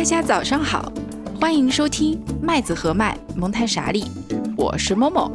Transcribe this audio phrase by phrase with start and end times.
[0.00, 0.90] 大家早上好，
[1.38, 4.02] 欢迎收听麦子和麦蒙太傻利，
[4.56, 5.30] 我是某某。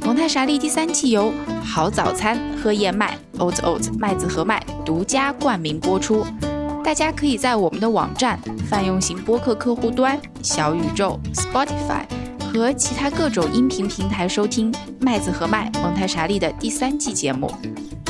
[0.00, 1.30] 蒙太傻利第三季由
[1.62, 6.24] 好早餐喝燕麦 Oats Oats 麦子和麦独家冠名播出。
[6.82, 8.40] 大家可以在我们的网站、
[8.70, 12.06] 泛用型播客客户端、小宇宙、Spotify
[12.40, 17.52] 和其他各种音频平台收听麦子和麦蒙太傻利的第三季节目。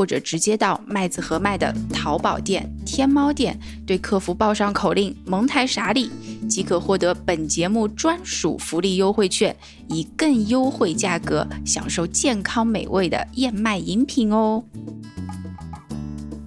[0.00, 3.54] 或者直接到麦子和麦的淘宝店、天猫店，
[3.86, 6.10] 对客服报上口令“蒙台傻里”，
[6.48, 9.54] 即可获得本节目专属福利优惠券，
[9.90, 14.64] 以更优惠价格享受健康美味的燕麦饮品哦。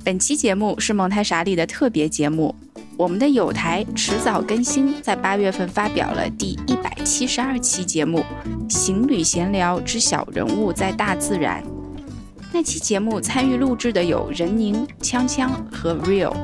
[0.03, 2.55] 本期节目是蒙台傻里的特别节目。
[2.97, 8.25] 我们的有台迟早更新，在八月份发表了第一百七十二期节目
[8.73, 11.63] 《行旅闲聊之小人物在大自然》。
[12.55, 16.35] 那期节目参与录制的有任宁、锵锵和 Real，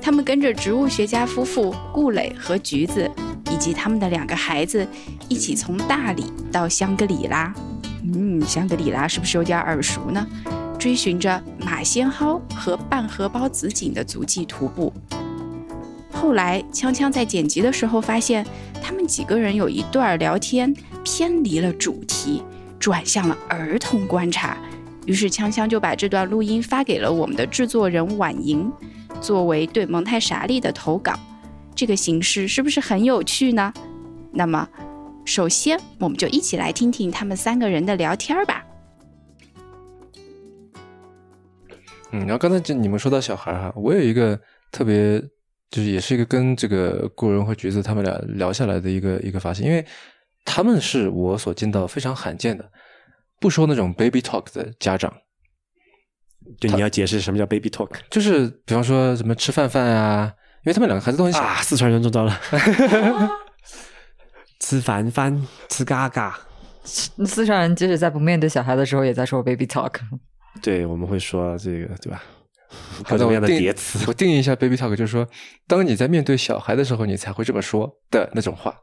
[0.00, 3.10] 他们跟着植物学家夫妇顾磊和橘子，
[3.52, 4.88] 以及他们的两个孩子，
[5.28, 7.52] 一起从大理到香格里拉。
[8.02, 10.26] 嗯，香格里拉是不是有点耳熟呢？
[10.78, 14.90] 追寻着马先蒿和半荷包紫堇的足迹徒步。
[16.10, 18.46] 后来，锵锵在剪辑的时候发现，
[18.82, 22.42] 他们几个人有一段聊天偏离了主题，
[22.78, 24.56] 转向了儿童观察。
[25.10, 28.70] 于是，锵锵就把这段录音发给了我们的制作人婉莹，
[29.20, 31.18] 作为对蒙太傻利的投稿。
[31.74, 33.74] 这个形式是不是很有趣呢？
[34.32, 34.68] 那么，
[35.24, 38.64] 首先我们就一起来听听他们三个人的聊天吧。
[42.12, 44.38] 嗯，然后刚才就你们说到小孩哈，我有一个
[44.70, 45.20] 特别。
[45.70, 49.86] 就是也是一个跟这个顾人和橘子他们俩聊下来的一个一个发现，因为
[50.44, 52.68] 他们是我所见到非常罕见的，
[53.40, 55.12] 不说那种 baby talk 的家长。
[56.60, 57.90] 就你要解释什么叫 baby talk？
[58.10, 60.32] 就是比方说什么吃饭饭啊，
[60.64, 61.40] 因为他们两个孩子都很小。
[61.40, 62.40] 啊，四川人中招了。
[64.60, 66.38] 吃饭饭，吃嘎嘎。
[66.84, 70.00] 四川人即使在不面对小孩的时候，也在说 baby talk。
[70.60, 72.22] 对，我们会说这个，对吧？
[73.04, 75.26] 各种各样的叠词，我定义一下 baby talk，就是说，
[75.66, 78.74] 当你在面对小孩的时候，你才会这么说的那种话。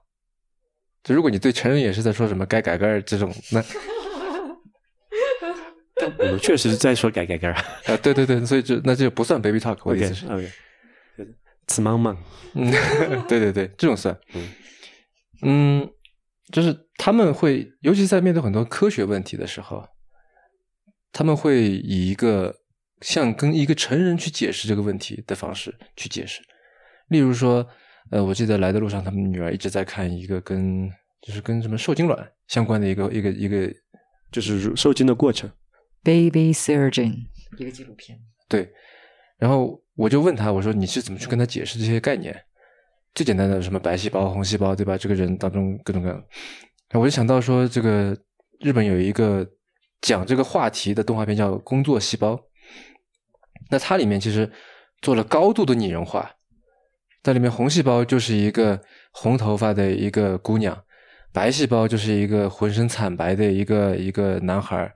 [1.04, 3.64] 就如果你对成人也是在说什么该改改这种，那
[6.20, 7.50] 我们确实是在说改改改。
[7.86, 10.50] 啊，对对对，所以就那就不算 baby talk，我意思是，OK，
[11.68, 12.18] 吃忙忙，
[12.54, 12.72] 嗯，
[13.28, 14.50] 对对对，这种算，嗯。
[15.44, 15.90] 嗯，
[16.52, 19.88] 就是他们会，尤其在面对很多科学问题的时候，
[21.12, 22.56] 他们会以一个。
[23.02, 26.42] 像跟一个成人去解释这个问题的方式去解释，
[27.10, 27.64] 例如说，
[28.10, 30.90] 呃，我记得来的路上，他们女儿一直在看一个跟
[31.22, 33.72] 就是跟什么受精卵相关的一个一个一个
[34.32, 35.48] 就是受精的过程
[36.04, 37.26] ，Baby Surgeon
[37.58, 38.20] 一个纪录片。
[38.48, 38.72] 对，
[39.38, 42.36] 然后我就问他，我说你是怎么去跟他解释这些概念？
[43.14, 44.96] 最简单的什么白细胞、红细胞，对吧？
[44.96, 46.24] 这个人当中各种各样，
[46.94, 48.16] 我就想到说，这个
[48.60, 49.44] 日本有一个
[50.02, 52.34] 讲这个话题的动画片叫《工作细胞》。
[53.70, 54.50] 那它里面其实
[55.02, 56.32] 做了高度的拟人化，
[57.24, 58.80] 在里面红细胞就是一个
[59.12, 60.80] 红头发的一个姑娘，
[61.34, 64.94] 白细胞就是一个浑身惨白的一个一个男孩，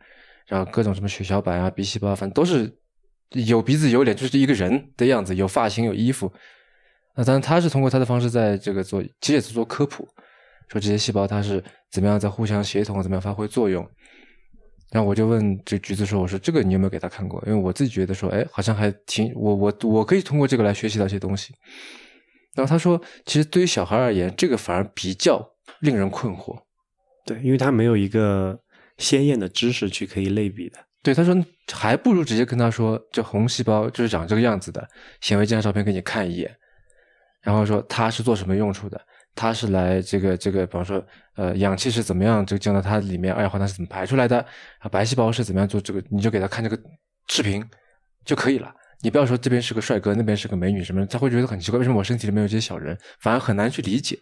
[0.51, 2.69] 然后各种什么血小板啊、鼻细胞，反正都是
[3.29, 6.29] 有鼻子有脸，就是一个人的样子，有发型有衣服。
[7.16, 10.06] 那当然他是通过他的方式在这个做，其实也是做科普，
[10.67, 13.89] 说这些细胞它是怎么样在互相协同，怎么样发挥作用。
[14.91, 17.41] 然后我就问这橘子说：“我说这个你有没有给他看过？
[17.47, 21.53] 因为我自己觉得说，哎，好像还挺我我我可以通过这个来学习到一些东西。”
[22.56, 26.62] 然后他说：“其实对于小孩而言，这个反而比较令人困惑。
[27.25, 28.59] 对，因为他没有一个
[29.01, 30.77] 鲜艳的知识去可以类比的。
[31.03, 31.36] 对，他说
[31.74, 34.88] 还不如直接跟他说，这红细胞就是长这个样子的，
[35.19, 36.56] 显微镜照片给你看一眼，
[37.42, 39.01] 然后说它是做什么用处的。”
[39.33, 41.01] 它是来这个这个，比方说，
[41.36, 44.45] 呃，氧气是怎么样，就降到它里面，二氧化碳是怎么排出来的？
[44.80, 46.04] 啊，白细胞是怎么样做这个？
[46.09, 46.77] 你就给他看这个
[47.30, 47.63] 视频
[48.25, 48.69] 就可以了。
[49.00, 52.97] 你不要说这边是个帅哥，那边是个美女什么，他会觉得很奇怪，为什么我身体里面有这些小人？
[53.21, 54.19] 反而很难去理解。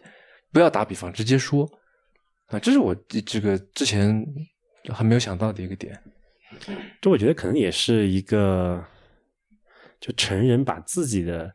[0.52, 1.68] 不要打比方，直接说
[2.46, 2.94] 啊，这是我
[3.26, 4.24] 这个之前
[4.88, 6.00] 还没有想到的一个点。
[7.00, 8.84] 这我觉得可能也是一个，
[10.00, 11.52] 就成人把自己的。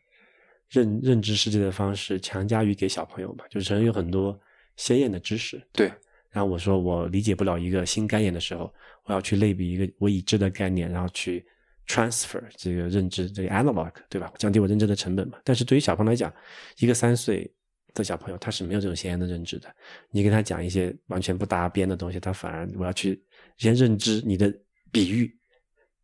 [0.72, 4.38] 认认知世界的方式强加于给小朋友吧，就是成人有很多
[4.76, 5.88] 鲜艳的知识，对，
[6.32, 8.74] 然后我说我理解不了一个新概念的时候，
[9.04, 11.46] 我要去类比一个我已知的概念，然后去
[11.88, 14.34] transfer 这个认知，这个 analog，对吧？
[14.40, 15.38] 降低我认知的成本嘛。
[15.44, 16.34] 但是对于小朋友来讲，
[16.80, 17.50] 一个三岁
[17.96, 19.74] 的小朋友他是没有这种先验的认知的。
[20.12, 23.20] 你跟他讲一些完全不搭边的东西，他反而我要去
[23.58, 24.54] 先认知你的
[24.92, 25.36] 比喻，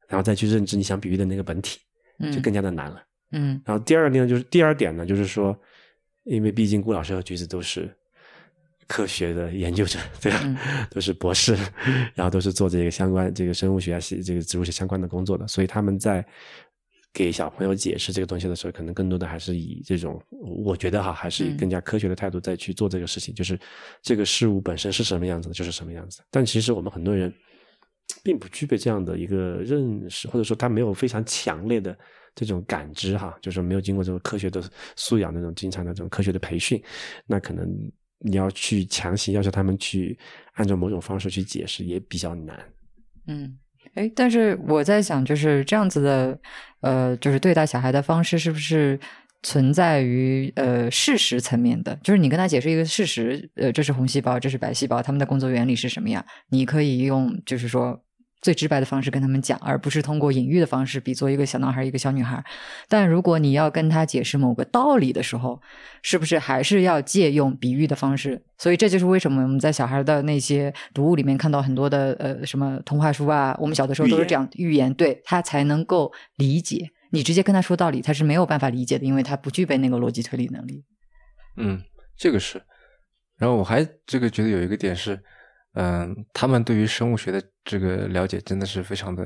[0.07, 1.79] 然后再去认知你想比喻的那个本体，
[2.33, 3.03] 就更加的难了。
[3.33, 5.55] 嗯然后第二个呢，就是第二点呢，就是说，
[6.23, 7.89] 因为毕竟顾老师和橘子都是
[8.88, 10.41] 科学的研究者，对吧？
[10.43, 10.57] 嗯
[10.89, 11.55] 都是博士，
[12.13, 16.25] 然后都是做这个相关这个生物学啊、系这个植物学相关的工作的，所以他们在
[17.13, 23.60] 给小朋友解释这个东西的时候，可能更多的还是以这种，我觉得哈，还是以嗯更加科学的态度再去做这个事情，就是
[24.02, 26.24] 这个事物本身是什么样子的，就是什么样子。
[26.31, 27.34] 但其实我们很多人
[28.24, 31.98] 并不具备这样的一个认识，或者说他没有非常强烈的
[32.34, 34.63] 这种感知哈，就是没有经过这种科学的
[34.96, 36.81] 素养那种经常的这种科学的培训，
[37.28, 37.68] 那可能
[38.19, 40.18] 你要去强行要求他们去
[40.54, 42.58] 按照某种方式去解释，也比较难。
[43.28, 43.58] 嗯。
[43.95, 46.39] 哎，但是我在想，就是这样子的，
[46.81, 48.99] 呃，就是对待小孩的方式，是不是
[49.43, 51.97] 存在于呃事实层面的？
[52.03, 56.25] 就是你跟他解释一个事实，呃，这是红细胞，这是白细胞，他们的工作原理是什么样？
[56.49, 58.01] 你可以用就是说
[58.41, 62.43] 最直白的方式跟他们讲，而不是通过隐喻的方式，比作一个小男孩一个小女孩。
[62.89, 65.61] 但如果你要跟他解释某个道理的时候，
[66.01, 68.41] 是不是还是要借用比喻的方式？
[68.57, 76.89] 所以这就是为什么我们在小孩的那些读物里面看到很多的呃什么童话书啊，我们小的时候都是这样寓言，对他才能够理解。
[77.11, 80.83] 你直接跟他说道理，他是没有办法理解的，因为他不具备那个逻辑推理能力。
[81.57, 81.81] 嗯，
[82.17, 82.61] 这个是。
[83.38, 85.21] 然后我还这个觉得有一个点是，
[85.73, 89.23] 嗯、他们对于生物学的这个了解真的是非常的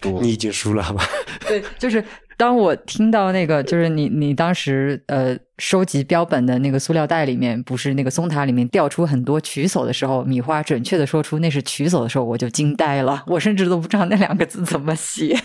[0.00, 0.20] 多。
[0.20, 1.02] 你已经输了，好吧？
[1.48, 2.04] 对，就是
[2.36, 15.36] 当我听到那个，就是你你当时呃收集标本的那个塑料袋里面，不是那个松塔里面掉出很多曲叟的时候，米花准确的说出那是曲叟的时候，我就惊呆了，我甚至都不知道那两个字怎么写。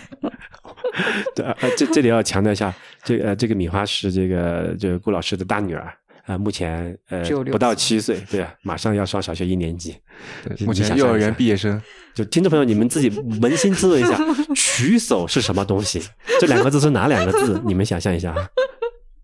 [1.34, 1.44] 对
[1.76, 5.92] 这这里要强调一下，这呃这个米花是这个这个顾老师的大女儿。
[6.26, 9.96] 啊、目前呃不到岁七岁，对啊，马上要上小学一年级。
[10.60, 11.80] 目前幼儿园毕业生，
[12.14, 14.18] 就听众朋友，你们自己扪心自问一下，
[14.56, 16.02] 取手是什么东西？
[16.40, 17.60] 这两个字是哪两个字？
[17.64, 18.48] 你们想象一下啊。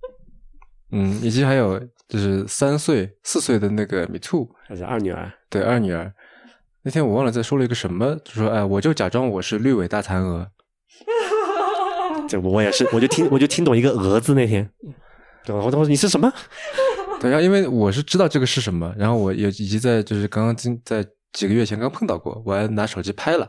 [0.93, 6.12] 嗯，以及还有就是三岁、四岁的那个米兔，还是二女儿，对二女儿。
[6.82, 10.49] 那天我忘了在说了一个什么，就说哎，我就假装我是绿尾大蚕蛾。
[12.29, 14.70] 这我也是，我就听我就听懂一个“蛾”字那天，
[15.44, 15.62] 对吧？
[15.62, 16.32] 我说你是什么？
[17.20, 23.48] 对，然后因为我是知道这个是什么，然后我也以及在就是刚刚今在几个月前刚碰到过，我还拿手机拍了，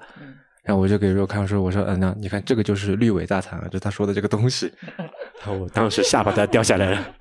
[0.63, 4.71] 然后我就给肉看说，我说嗯，那你看这个就是绿尾大蚕蛾，就他说的这个东西。
[5.39, 7.15] 然后我当时下巴都要掉下来了。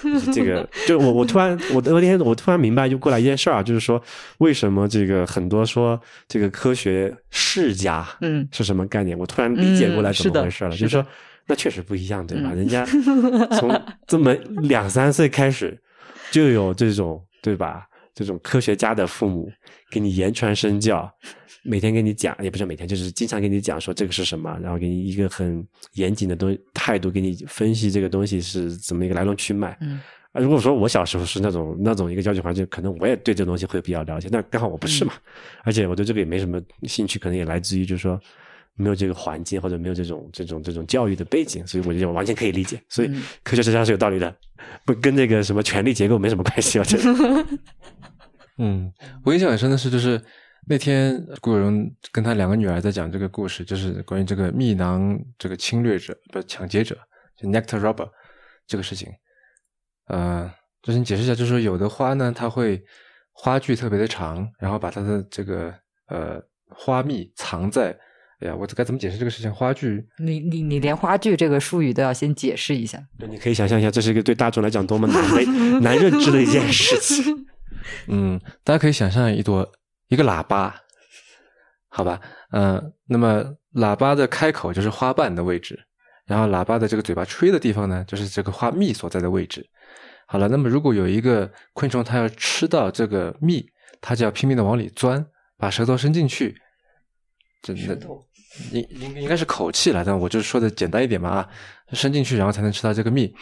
[0.32, 4.02] 这个，就我我突然我那天我突然明白就过来一件事儿啊，就是说
[4.38, 11.06] 为什么这个很多说这个科学世家嗯是什么概念，我突然理解过来怎么回事了，是就是说
[11.48, 12.50] 那确实不一样，对吧？
[12.52, 12.84] 嗯人家
[13.58, 15.76] 从这么两三岁开始
[16.30, 17.86] 就有这种对吧？
[18.14, 19.50] 这种科学家的父母
[19.90, 21.08] 给你言传身教，
[21.62, 29.78] 每天给你讲，也不是每天，就是经常给你讲说这个是什么，然后给你一个很严谨的东态度，给你分析这个东西是怎么一个来龙去脉。
[29.80, 30.00] 嗯
[30.32, 35.14] 啊，如果说我小时候是那种那种一个教育环境，可能我也对这东西会比较了解，但刚好我不是嘛，
[35.62, 38.20] 而且我对这个也没什么兴趣，可能也来自于就是说
[38.78, 42.80] 没有这个环境或者没有这种这种这种教育的背景，所以我觉得我完全可以理解。
[42.88, 44.34] 所以嗯科学至上是有道理的，
[44.86, 47.46] 不跟那个什么权力结构没什么关系，我觉得。
[48.58, 48.92] 嗯，
[49.24, 50.20] 我印象很深的是，就是
[50.66, 56.96] 那天顾有荣跟他两个女儿在讲这个故事，就是关于这个蜜囊这个侵略者不是抢劫者，
[57.36, 58.08] 就 nectar robber
[58.66, 59.12] 这个事情。
[60.08, 60.50] 呃，
[60.82, 62.82] 就是你解释一下，就是说有的花呢，它会
[63.32, 65.72] 花距特别的长，然后把它的这个
[66.08, 67.96] 呃花蜜藏在，
[68.40, 69.52] 哎呀，我该怎么解释这个事情？
[69.52, 73.02] 花距你你你连花剧这个术语都要先解释一下。
[73.28, 75.44] 你可以想象一下，这是一个对大众来讲多么难为
[75.80, 77.46] 难认知的一件事情。
[78.06, 79.68] 嗯，大家可以想象一朵
[80.08, 80.74] 一个喇叭，
[81.88, 82.20] 好吧？
[82.50, 85.78] 呃，那么喇叭的开口就是花瓣的位置，
[86.26, 89.68] 然后喇叭的这个嘴巴吹的地方呢，就是这个花蜜所在的位置。
[90.26, 93.66] 好了，那么如果有一个昆虫它要吃到这个蜜，
[94.00, 95.26] 它就要拼命的往里钻，
[95.56, 96.54] 把舌头伸进去。
[97.62, 97.98] 真的，
[98.72, 101.50] 应应应该是口气了，但我就说的简单一点嘛啊，
[101.92, 103.34] 伸进去然后才能吃到这个蜜。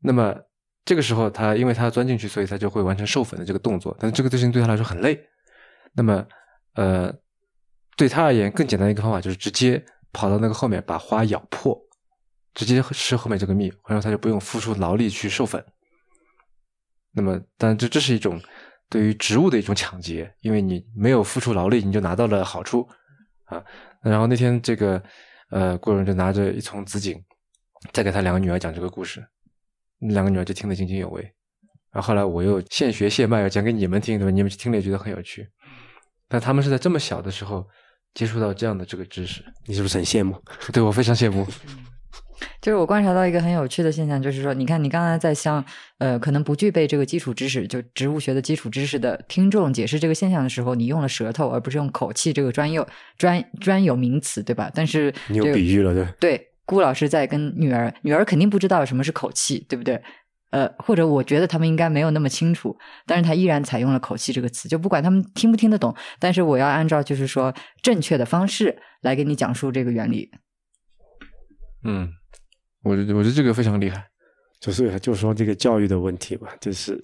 [0.00, 0.34] 那么
[0.84, 3.96] 这个时候，它因为它钻进去，所以它就会完成授粉的这个动作。
[4.00, 5.18] 但是这个事情对它来说很累。
[5.92, 6.26] 那么，
[6.74, 7.14] 呃，
[7.96, 11.78] 对它而言，更简单的一个方法就是直接跑到那个后面把花咬破，
[12.54, 15.64] 直接吃后面这个蜜，然后它就不用付出劳力去授粉。
[17.12, 18.40] 那么，当然这这是一种
[18.88, 22.88] 对于植物的一种抢劫，因为你没有付出劳力，你就拿到了好处
[23.44, 23.62] 啊。
[24.02, 25.02] 然后那天这个
[25.50, 27.22] 呃，顾人就拿着一丛紫堇，
[27.92, 29.24] 再给他两个女儿讲这个故事，
[30.00, 31.22] 两个女儿就听得津津有味。
[31.92, 34.30] 然后后来我又现学现卖，讲给你们听，对吧？
[34.30, 35.48] 你们听了也觉得很有趣。
[36.26, 37.68] 但他们是在这么小的时候
[38.14, 40.34] 接触到这样的这个知识，你是不是很羡慕？
[40.72, 41.46] 对我非常羡慕。
[42.60, 45.64] 就是我观察到一个很有趣的现象，就是说，你看你刚才在向
[45.98, 52.86] 呃可能不具备这个基础知识，就植物学的基础知识的听众解释这个现象的时候，你用了舌头而不是用口气这个专有
[53.18, 54.70] 专专有名词，对吧？
[54.74, 56.06] 但是你有比喻了，对？
[56.20, 60.00] 对，顾老师在跟女儿，女儿肯定不知道什么是口气，对不对？
[60.50, 70.30] 呃，或者我觉得他们应该没有那么清楚，但是他依然采用了口气这个词，就不管他们听不听得懂，但是我要按照就是说正确的方式来给你讲述这个原理。
[71.84, 72.12] 嗯。
[72.82, 74.04] 我觉得，我觉得这个非常厉害，
[74.60, 76.98] 就是就是说这个教育的问题吧，就是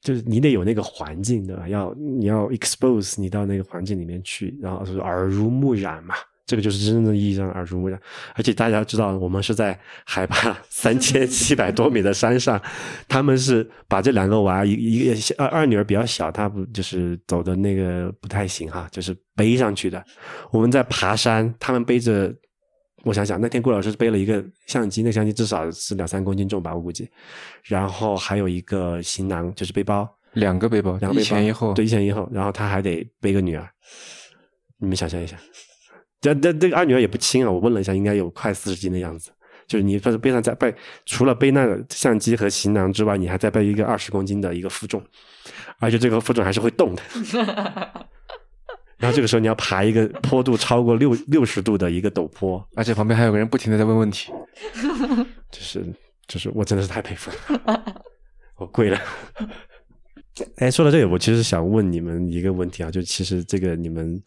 [0.00, 1.68] 就是你得有那个环境对吧？
[1.68, 6.14] 要你要 expose 你到那个环境里面去，然后是耳濡目染嘛，
[6.46, 8.00] 这个就是真正意义上的耳濡目染。
[8.34, 10.36] 而且大家知道，我们是在海拔
[10.68, 12.60] 三千七百多米的山上，
[13.08, 20.04] 他们是把这两个娃一一个二二女儿比较小，她不就是走的那个不太行哈，就是背上去的。
[20.50, 22.34] 我们在爬山，他们背着。
[23.04, 27.08] 我想想，那天顾老师背了一个相机，那相机至少是两三公斤重吧，我估计。
[27.64, 32.28] 然后还有一个行囊，就是背包，两个背包，两个背包，一前一后，对，一前一后。
[32.32, 33.68] 然后他还得背个女儿，
[34.78, 35.36] 你们想象一下，
[36.20, 39.30] 这这这个二女儿也不轻啊，我问了一下，应该有快四十斤的样子。
[39.66, 40.74] 就是你背上再背，
[41.06, 45.02] 除了背那个相机和行囊之外，你还在背一个二十公斤的一个负重，
[45.78, 47.02] 而且这个负重还是会动的。
[49.02, 54.32] 然后这个时候你要爬一个坡度超过六 六十度的一个陡坡，而且旁边还有个人不停的在问问题，
[55.50, 55.84] 就是
[56.28, 57.32] 就是我真的是太佩服
[57.66, 57.84] 了，
[58.58, 59.00] 我跪了。
[60.58, 64.22] 哎，说到这个，我其实想问你们一个问题啊，就其实这个你们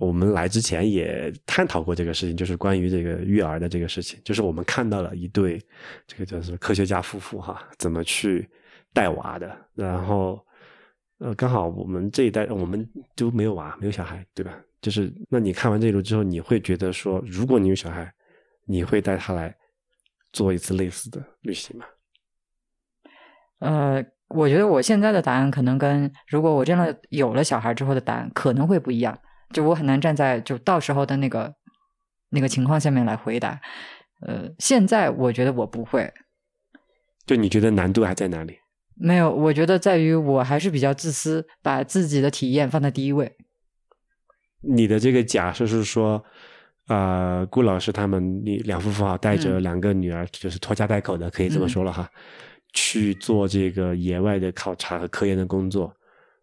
[0.00, 5.58] 我们来之前也探讨过这个事情，就是关于这个育儿的这个事情，就是我们看到了一对
[6.06, 8.46] 这个叫什么科学家夫妇哈，怎么去
[8.92, 10.38] 带娃的，然后。
[11.18, 14.58] 呃，刚好我们这一代我们都没有娃，没有小孩，对吧？
[14.80, 18.12] 就是那你看完这一路之后，你会觉得说，如果你有小孩，
[18.66, 19.54] 你会带他来
[20.32, 21.86] 做一次类似的旅行吗？
[23.60, 29.16] 呃，我觉得我现在的答案可能跟如果我真的有了小孩之后的答案可能会不一样，
[29.52, 31.54] 就我很难站在就到时候的那个
[32.30, 33.60] 那个情况下面来回答。
[34.26, 36.12] 呃，现在我觉得我不会。
[37.24, 38.58] 就你觉得难度还在哪里？
[38.96, 43.36] 没有，我觉得在于我还是比较自私，把自己的体验放在第一位。
[44.60, 46.24] 你的这个假设是说，
[46.86, 52.08] 呃，顾老师他们你两夫妇啊，带着两个女儿，就是拖家带口的，可以这么说了哈，
[52.72, 55.92] 去做这个野外的考察和科研的工作，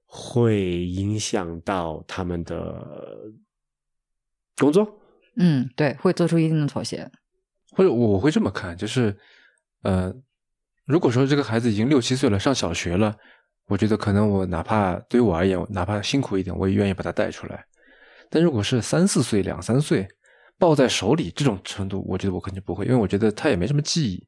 [0.05, 3.31] 会影响到他们的
[4.57, 4.99] 工作。
[5.37, 7.09] 嗯，对，会做出一定的妥协。
[7.71, 9.15] 或者我会这么看，就是
[9.83, 10.13] 呃。
[10.91, 13.15] 如果说这个孩子已经六七岁了，上小学了，
[13.67, 17.63] 我觉得可能我哪怕对于我而言，哪怕辛苦一点，我也愿意把他带出来。
[18.29, 20.05] 但如果是三四岁、两三岁，
[20.59, 24.27] 抱在手里这种程度，我觉得我肯定不会，因为我觉得他也没什么记忆。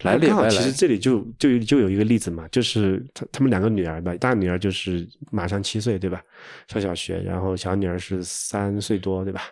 [0.00, 0.48] 来了也白来。
[0.48, 6.20] 其实这里就就就有一个例子嘛，就是他他们两个女儿吧，大女儿就是马上七岁，对吧？
[6.66, 9.42] 上小学，然后小女儿是三岁多，对吧？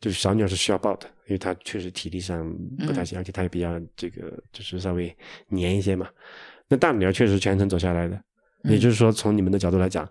[0.00, 2.50] 就是小女儿是需要抱的，因为它确实体力上
[2.86, 5.14] 不太行，而且它也比较这个，就是稍微
[5.48, 6.08] 黏一些嘛。
[6.68, 8.20] 那大女儿确实全程走下来的，
[8.64, 10.08] 也就是说，从你们的角度来讲，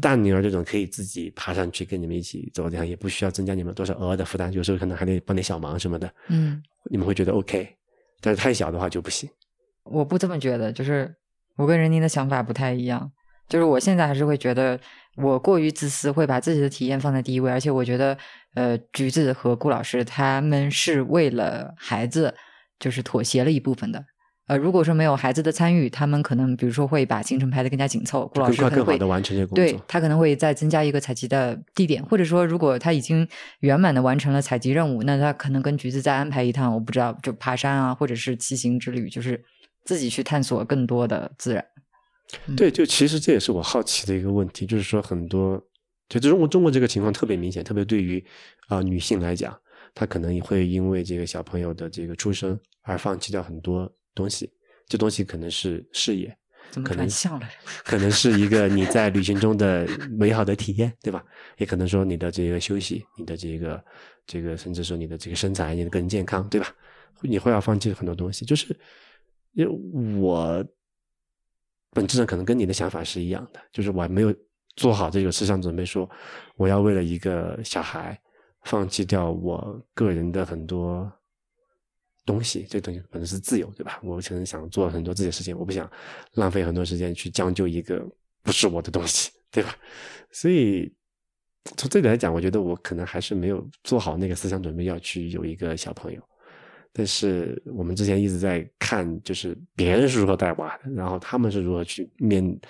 [0.00, 6.12] 大女儿这种可以自己爬上去跟你们一起走，这样也不需要增加你们多少额外的负担，有时候可能还得帮点小忙什么的。
[6.28, 7.68] 嗯，你们会觉得 OK，
[8.20, 9.28] 但是太小的话就不行。
[9.84, 11.12] 我不这么觉得，就是
[11.56, 13.10] 我跟任宁的想法不太一样，
[13.50, 14.80] 就是我现在还是会觉得。
[15.16, 18.16] 我过于自私，会把自己的体验放在第一位，而且我觉得，
[18.54, 22.32] 呃，橘子和顾老师他们是为了孩子，
[22.78, 24.02] 就是妥协了一部分的。
[24.46, 33.28] 呃，如果说没有孩子的参与，他们可能比如说会把行程排得更加紧凑，顾老师可能会完成这个工作，对他可能会再增加一个采集的地点，或者说如果他已经
[33.58, 39.44] 圆满的完成了采集任务，那他可能跟橘子再安排一趟，我不知道就爬山啊，或者是骑行之旅，就是
[39.84, 41.64] 自己去探索更多的自然。
[42.56, 45.60] 对，就其实这也是我好奇的一个问题，就是说很多，
[46.08, 48.24] 就中国中国这个情况特别明显，特别对于
[48.68, 49.58] 啊女性来讲，
[49.94, 54.50] 她可能也会因为这个小朋友的这个出生而放弃掉很多东西，
[54.86, 56.36] 这东西可能是事业，
[56.84, 57.08] 可能
[57.84, 61.24] 可能是一个你在旅行中的美好的体验，对吧？
[61.58, 63.84] 也可能说你的这个休息，你的这个
[64.26, 66.74] 这个，甚至说你的这个身材，你的个人健康，对吧？
[67.22, 68.76] 你会要放弃很多东西，就是
[69.54, 70.64] 因为我。
[71.92, 74.34] 本质上可能跟你的想法是一样的，就是我还没有
[74.76, 76.08] 做好这个思想准备，说
[76.56, 78.18] 我要为了一个小孩
[78.64, 81.10] 放弃掉我个人的很多
[82.24, 83.98] 东西，这东西可能是自由，对吧？
[84.02, 85.90] 我可能想做很多自己的事情，我不想
[86.34, 88.06] 浪费很多时间去将就一个
[88.42, 89.74] 不是我的东西，对吧？
[90.30, 90.94] 所以
[91.76, 96.22] 从这里来讲，我觉得我可能还是没有做好那个思想准备，要去有一个小朋友。
[96.92, 102.60] 但是我们之前一直在看，就是别人是如何带娃的，然后他们是如何去面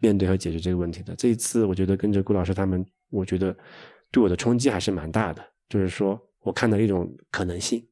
[0.00, 1.14] 面对和解决这个问题的。
[1.14, 3.56] 这一次，我觉得跟着顾老师他们，我觉得
[4.10, 5.44] 对我的冲击还是蛮大的。
[5.68, 7.86] 就是说我看到一种可能性，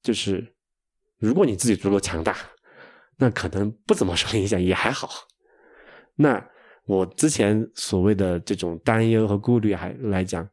[0.00, 0.46] 就是
[1.18, 2.36] 如果你自己足够强大，
[3.16, 5.10] 那可能不怎么受影响也还好。
[6.14, 6.40] 那
[6.86, 10.48] 我之前所谓的这种担忧和顾虑还来讲，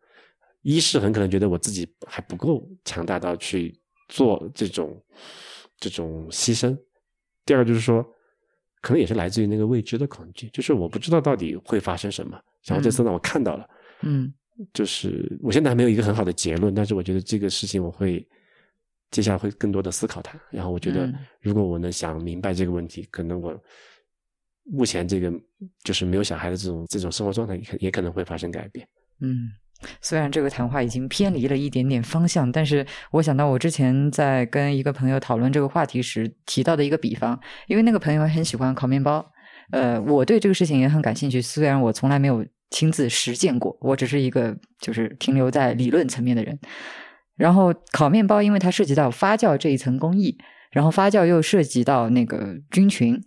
[0.63, 3.79] 一是很可能觉得我自己还不够强大到去。
[4.07, 5.03] 做这种
[5.79, 6.77] 这种牺牲，
[7.45, 8.03] 第二个就是说，
[8.81, 12.39] 可能也是来自于那个未知的恐惧，就是我不知道到底会发生什么。
[12.65, 13.69] 然后这次呢，我看到了，
[14.01, 14.33] 嗯，
[14.73, 18.27] 就是我现在还没有一个很好的结论，但是我觉得这个事情我会
[19.11, 20.39] 接下来会更多的思考它。
[20.51, 23.57] 然后我觉得，如果我能想明白这个问题，可能我
[24.63, 25.31] 目前这个
[25.83, 28.87] 就是没有小孩的这种这种生活状态，也也可能会发生改变。
[29.19, 29.49] 嗯。
[30.01, 39.25] 虽然这个谈话已经偏离了一点点方向，但是我想到我之前在跟一个朋友讨论这个话题时提到的一个比方，因为那个朋友很喜欢烤面包，
[39.71, 41.41] 呃，我对这个事情也很感兴趣。
[41.41, 46.59] 虽然我从来没有亲自实践过，我只是一个就是停留在理论层面的人。
[47.35, 50.37] 然后烤面包，因为它涉及到发酵这一层工艺，
[50.71, 53.21] 然后发酵又涉及到那个菌群，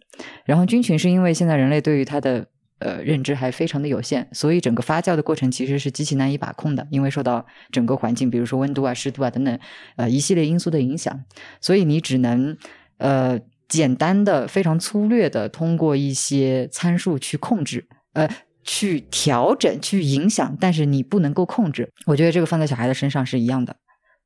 [0.45, 2.49] 然后菌群是因为现在人类对于它的。
[2.80, 9.58] 呃，认知还非常的有限，所以整个发酵的过程其实是极其难以把控的，因为受到整个环境，比如说温度啊、湿度啊等等，
[9.96, 11.25] 呃一系列因素的影响，
[11.60, 12.56] 所以你只能
[12.96, 18.28] 呃简单的、非常粗略的通过一些参数去控制，呃
[18.64, 21.92] 去调整、去影响，但是你不能够控制。
[22.07, 23.76] 我觉得这个放在小孩的身上是一样的，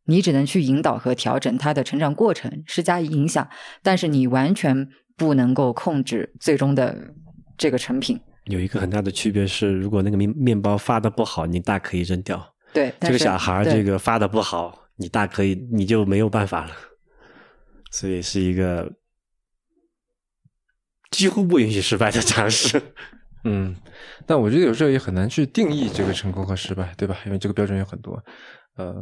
[0.05, 3.49] 你只能去引导和调整他的成长过程，施加影响，
[3.83, 7.15] 但是你完全不能够控制最终的
[7.59, 8.21] 这个成品。
[8.47, 12.55] 有一个很大的区别是，如果那个面面包发的不好，你大可以扔掉。
[12.73, 16.73] 对，这个小孩这个发的不好，你大可以你就没有办法了。
[17.91, 18.93] 所以是一个
[21.11, 22.83] 几乎不允许失败的尝试。
[23.45, 23.77] 嗯，
[24.27, 27.17] 但我觉得有时候也很难去定义这个成功和失败，对吧？
[27.27, 28.23] 因为这个标准有很多。
[28.77, 28.95] 呃，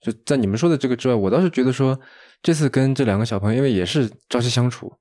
[0.00, 1.98] 就在你们说的这个之外，我倒是觉得说，
[2.42, 4.92] 这次跟这两个小朋友，因为也是朝夕相处。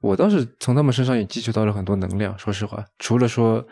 [0.00, 2.38] 我倒是从他们身上也汲取到了很多能量。
[2.38, 3.66] 说实话，除了说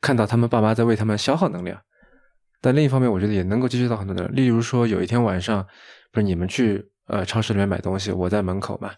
[0.00, 1.80] 看到他们爸妈在为他们消耗能量，
[2.60, 4.36] 但另一方面，我觉得也能够汲取到很多能量。
[4.36, 5.66] 例如说，有一天晚上，
[6.12, 8.88] 不是你们去呃超市里面买东西，我在门口嘛，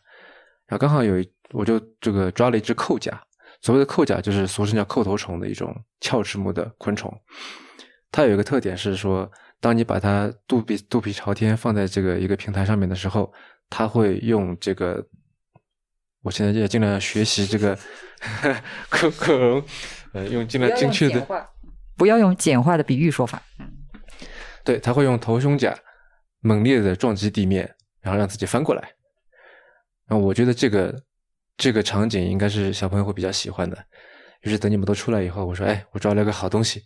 [0.67, 3.21] 然后刚好有一我就这个抓了一只扣甲。
[3.63, 7.13] 所谓的扣甲，就是俗称叫扣头虫的一种鞘翅目的昆虫。
[8.13, 9.29] 它有一个特点是说，
[9.61, 13.33] 当你把它肚皮肚皮朝天放在这个一个平台上面的时候，
[13.71, 15.05] 它会用这个。
[16.27, 17.79] 我现在也尽量学习这个
[18.91, 19.63] 可可，
[20.13, 21.25] 呃，用尽量精确的，
[21.97, 23.41] 不要用简化的比喻说法。
[24.65, 25.73] 对，他会用头胸甲
[26.41, 28.83] 猛烈的撞击地面，然后让自己翻过来。
[30.09, 31.01] 然后我觉得这个
[31.57, 33.79] 这个场景应该是小朋友会比较喜欢的。
[34.41, 36.83] 于是等你们都出来以后，我说：“哎，我抓了个好东西，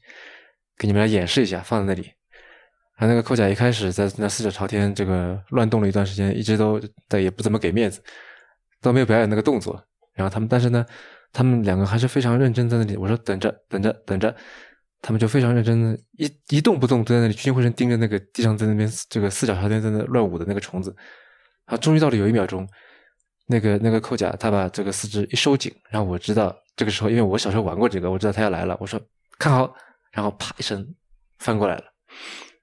[0.77, 2.13] 给你们来演示一下，放在那里。”
[3.01, 8.03] 然后那个扣甲一开始在那四脚朝天这个乱动了一段时间，一直都但也不怎么给面子。
[8.81, 9.83] 都没有表演那个动作，
[10.15, 10.85] 然后他们，但是呢，
[11.33, 12.97] 他们两个还是非常认真在那里。
[12.97, 14.35] 我说等着，等着，等着，
[15.03, 20.95] 他们就非常认真的，一一动不动都在那里聚精会神盯着那个地上在那边这个四脚朝天在那乱舞的那个虫子。
[21.67, 22.67] 啊，终于到了有一秒钟，
[23.47, 28.77] 那个那个扣甲他把这个四肢一收紧，然后我知道这个时候，因为我小时候玩过这个，我知道他要来了。
[28.81, 29.01] 我说
[29.39, 29.73] 看好，
[30.11, 30.85] 然后啪一声
[31.39, 31.85] 翻过来了，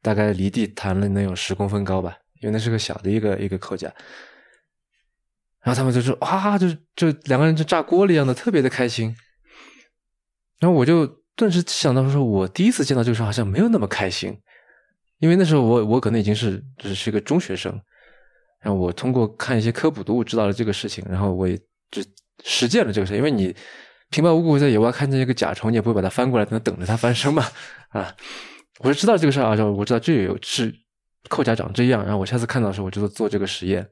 [0.01, 3.89] 大概离地弹了能有十公分高吧，因为那是个小的一个一个扣甲。
[5.67, 9.13] 然后他们就说：“啊，就就两个人就炸锅了一样的，特别的开心。”
[10.60, 14.39] 然后我就顿时想到说：“我第一次见到这个时候好像没有那么开心，
[15.19, 17.77] 因为那时候我我可能已经是只是一个中学生。
[18.62, 21.58] 然后我通过看一些科普读物知道了这个事情，然后我也
[21.91, 22.01] 就
[22.45, 23.17] 实践了这个事。
[23.17, 23.53] 因为你
[24.10, 27.45] 平白无故在野外看见一个甲虫，你也不会把它翻过来，在那等着它翻身嘛？
[27.89, 28.15] 啊，
[28.80, 30.73] 我就知道这个事儿啊，我知道这有是
[31.27, 32.01] 扣甲长这样。
[32.03, 33.86] 然后我下次看到的时候，我就做这个实验。”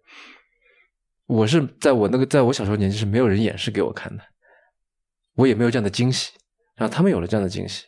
[1.28, 4.24] 我是在我那个在我小时候年纪是没有人演示给我看的，
[5.36, 6.32] 我也没有这样的惊喜，
[6.76, 7.86] 然后他们有了这样的惊喜，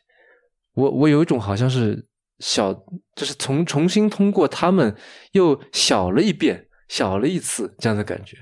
[0.73, 2.07] 我我有一种好像是
[2.39, 2.73] 小，
[3.15, 4.95] 就是从重新通过他们
[5.33, 8.37] 又小了一遍，小了一次这样的感觉，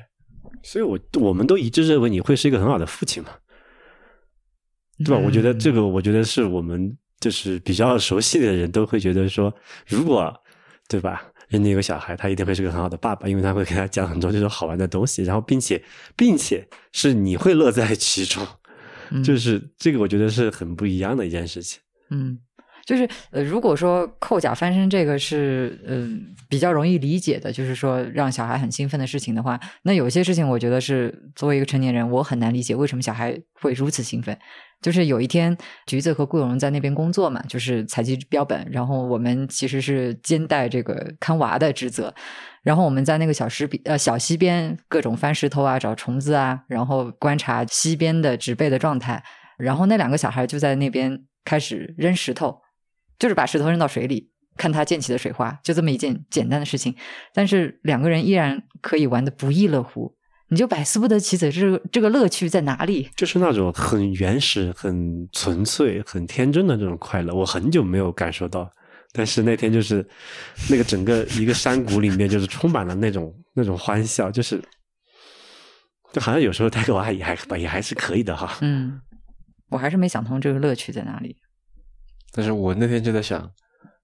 [0.64, 3.30] 所以我我们都一致认为你会是一个很好的父亲嘛，
[5.04, 5.22] 对吧？
[5.26, 9.54] 我觉得嗯这个，我觉得是我们就是比较熟悉的人都会觉得说，
[9.88, 10.34] 如果
[10.88, 15.84] 对吧，人家有个小孩，他一定会是个很好的爸爸，因为他会给他讲很多这种好玩的东西，然后并且
[16.16, 18.46] 并且是你会乐在其中，
[19.12, 19.24] 嗯。
[19.24, 21.80] 就是这个，我觉得是很不一样的一件事情。
[22.10, 22.40] 嗯，
[22.86, 26.08] 就是呃，如果说扣甲翻身这个是呃
[26.48, 34.38] 比较容易理解的，就是说让小孩很兴奋的事情的话，那有些事情我觉得是作为一个成年人，我很难理解为什么小孩会如此兴奋。
[34.82, 42.14] 就是有一天，橘子和顾永荣在那边工作嘛，就是采集标本，然后我们其实是兼带这个看娃的职责。
[42.62, 49.24] 然后我们在那个小石呃小溪边各种翻石头啊，找虫子啊，然后观察溪边的植被的状态。
[49.58, 52.62] 然后那两个小孩就在那边开始扔石头，
[53.18, 56.96] 就是把石头扔到水里，看它溅起的水花，就这么一件简单的事情。
[57.34, 60.16] 但是两个人依然可以玩的不亦乐乎，
[60.50, 63.10] 你就百思不得其解，这个这个乐趣在哪里？
[63.16, 68.70] 就是那种很原始、很纯粹、很天真的这种快乐，我很久没有感受到。
[69.12, 70.06] 但是那天就是
[70.70, 74.62] 那个整个一个山谷里面，就是充满了那种那种欢笑，就是
[76.12, 78.58] 就好像有时候带个娃也还也还是可以的哈。
[78.60, 79.00] 嗯，
[79.70, 81.38] 我还是没想通这个乐趣在哪里。
[82.36, 83.50] 但是我那天就在想，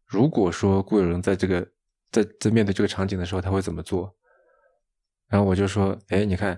[0.07, 1.67] 如果说顾有人在这个
[2.11, 4.15] 在在面对这个场景的时候，他会怎么做？
[5.27, 6.57] 然后我就说，哎，你看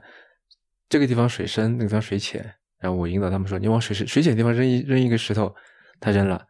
[0.88, 2.54] 这个地方水深，那个地方水浅。
[2.80, 5.56] 然后我引导他们说，你往水深水浅的地方扔一扔一个石头，
[6.00, 6.46] 他扔了。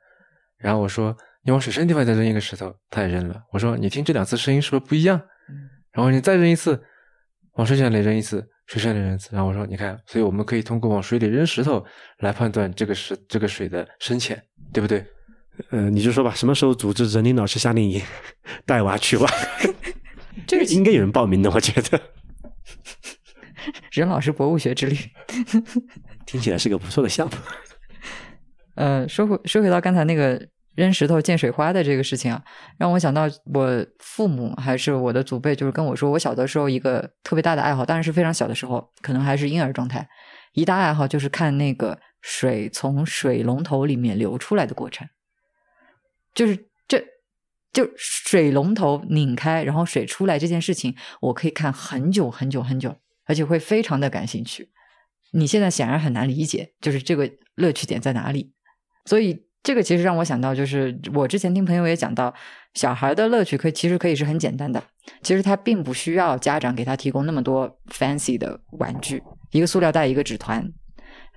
[0.58, 3.42] 然后我说，你往水深的地方再扔一个石头，他也扔了。
[3.52, 5.22] 我说，你听这两次声音是不是不一样？
[5.92, 6.84] 然后你再扔一次，
[7.54, 9.30] 往水浅里扔一次，水深里扔一次。
[9.32, 11.86] 然后我说，你看，所以我们可以通过往水里扔石头
[12.18, 15.06] 来判断这个石这个水的深浅，对不对？
[15.70, 18.02] 呃，你就说吧，什么时候组织任林老师夏令营，
[18.66, 19.32] 带娃去玩？
[20.48, 22.02] 这个应该有人报名的，我觉得
[23.94, 24.98] 任老师博物学之旅。
[26.26, 27.34] 听起来是个不错的项目。
[28.76, 32.44] 呃，说回说回到刚才那个扔石头溅水花的这个事情啊，
[32.80, 40.10] 让我想到我父母还是我的祖辈，就是跟我说，我小的时候一个特别大的爱好，当然是非常小的时候，可能还是婴儿状态，
[40.54, 45.08] 一大爱好就是看那个水从水龙头里面流出来的过程，
[46.34, 47.04] 就是这
[47.72, 54.72] 就水龙头拧开，然后水出来这件事情，我可以看很久很久很久，而且会非常的感兴趣。
[55.32, 58.54] 你现在显然很难理解，就是这个乐趣点在哪里。
[59.06, 62.34] 所以这个其实让我想到，就是我之前听朋友也讲到，
[62.74, 64.84] 小孩的乐趣可以其实可以是很简单的，
[65.22, 70.70] 其实他并不需要家长给他提供那么多 fancy 的玩具，一个塑料袋，一个纸团，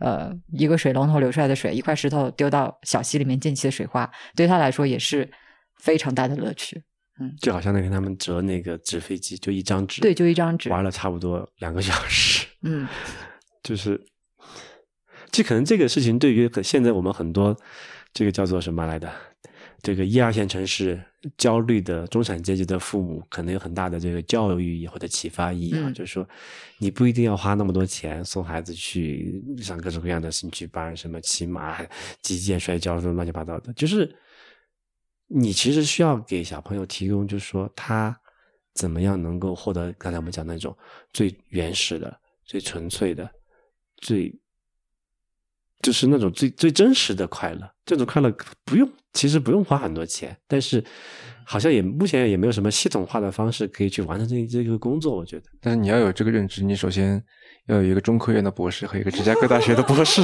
[0.01, 5.31] 呃，一个水龙头流出来的水，一块石头丢到小溪里面溅起的水花，对他来说也是
[5.81, 6.83] 非常大的乐趣。
[7.19, 12.47] 嗯就好像那跟他们折那个纸飞机，就一张纸，对，就一张纸，玩了差不多两个小时。
[12.63, 12.87] 嗯
[13.63, 14.05] 就是，
[15.31, 17.57] 这可能这个事情对于现在我们很多
[18.17, 19.13] 这个叫做什么来的，
[19.83, 20.99] 这个一二线城市
[21.37, 25.83] 焦虑的中产阶级的父母，可能有很大的这个教育意义或者启发意义啊。
[25.85, 26.27] 嗯就是说，
[26.79, 31.85] 你不一定要花那么多钱送孩子去上各种各样的兴趣班，什么骑马、
[32.23, 34.11] 击剑、摔跤，什么乱七八糟的，就是
[35.27, 38.19] 你其实需要给小朋友提供，就是说他
[38.73, 40.75] 怎么样能够获得刚才我们讲的那种
[41.13, 43.31] 最原始的、最纯粹的、
[43.99, 44.35] 最
[45.87, 47.61] 就是那种最最真实的快乐。
[47.85, 48.29] 这种快乐
[48.65, 50.85] 不用，其实不用花很多钱，但是
[51.45, 55.15] 好像也目前也没有什么系统化的方式可以去完成这这个工作。
[55.17, 57.23] 我觉得，但是你要有这个认知，你首先
[57.69, 60.23] 要有一个中科院的博士和一个芝加哥大学的博士。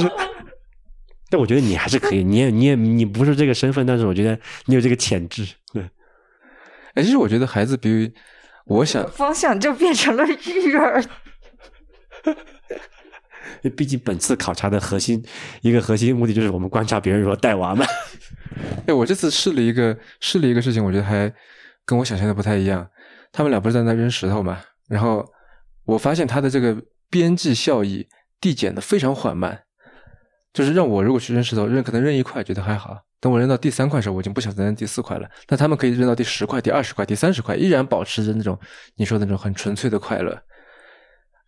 [1.31, 5.47] 但我觉得你还是可以，你也你也你不是这个身份，但是我觉得你有这个潜质。
[5.71, 5.81] 对，
[6.95, 8.11] 哎，其实我觉得孩子比
[8.65, 11.01] 我想，方向就变成了育儿。
[13.63, 15.23] 因为毕竟本次考察的核心
[15.61, 17.85] 一个核心目的就是我们观察别人如何带娃嘛。
[18.85, 21.33] 哎，我这次试了一个试了一个事情，我觉得还
[21.85, 22.87] 跟我想象的不太一样。
[23.31, 25.25] 他们俩不是在那扔石头嘛，然后
[25.85, 26.77] 我发现他的这个
[27.09, 28.07] 边际效益
[28.39, 29.63] 递减的非常缓慢，
[30.53, 35.27] 就是让我如果去扔石头，扔可能扔一块觉得还好，等我扔到第三块的时候，我已经不想再扔第四块了。
[35.47, 38.59] 但他们可以扔到第十块、第二十块、第三十块，依然保持着那种
[38.95, 40.39] 你说的那种很纯粹的快乐。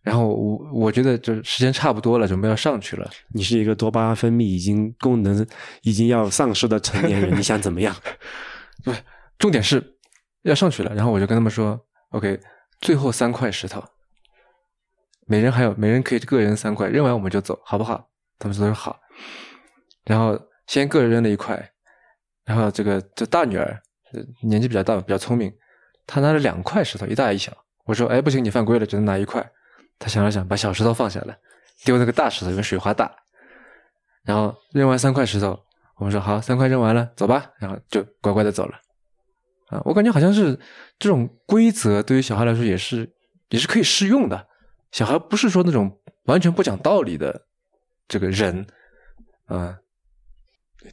[0.06, 3.10] 然后我我觉得就时间差不多了，准备要上去了。
[3.34, 5.44] 你是一个多巴胺分泌已经功能
[5.82, 7.92] 已经要丧失的成年人， 你想怎么样？
[8.84, 8.94] 不，
[9.36, 9.98] 重点是
[10.42, 10.94] 要上去了。
[10.94, 11.76] 然后我就跟他们说
[12.10, 12.38] ：“OK，
[12.80, 13.82] 最后三块石头，
[15.26, 18.96] 每人还有每人可以各扔三块，扔完我们就走，好不好？”他们说好。
[20.04, 21.68] 然后先各扔了一块，
[22.44, 23.76] 然后这个这大女儿
[24.12, 25.52] 呃年纪比较大，比较聪明，
[26.06, 27.52] 她拿了两块石头，一大一小。
[27.86, 29.44] 我说：“哎，不行，你犯规了，只能拿一块。”
[29.98, 31.38] 他想了想，把小石头放下来，
[31.84, 33.14] 丢那个大石头，因为水花大。
[34.24, 35.58] 然后扔完三块石头，
[35.96, 38.80] 我们说好，三块扔完了，走吧，然后就乖乖的走了。
[39.68, 40.58] 啊，我感觉好像是
[40.98, 43.08] 这种规则对于小孩来说也是
[43.48, 44.46] 也是可以适用的。
[44.92, 47.46] 小孩不是说那种完全不讲道理的
[48.08, 48.66] 这个人，
[49.46, 49.76] 啊，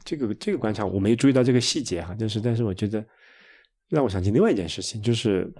[0.04, 3.04] 这个这个观察我没注意到这个细节哈，就是但是我觉得
[3.88, 5.52] 让我想起另外一件事情，就是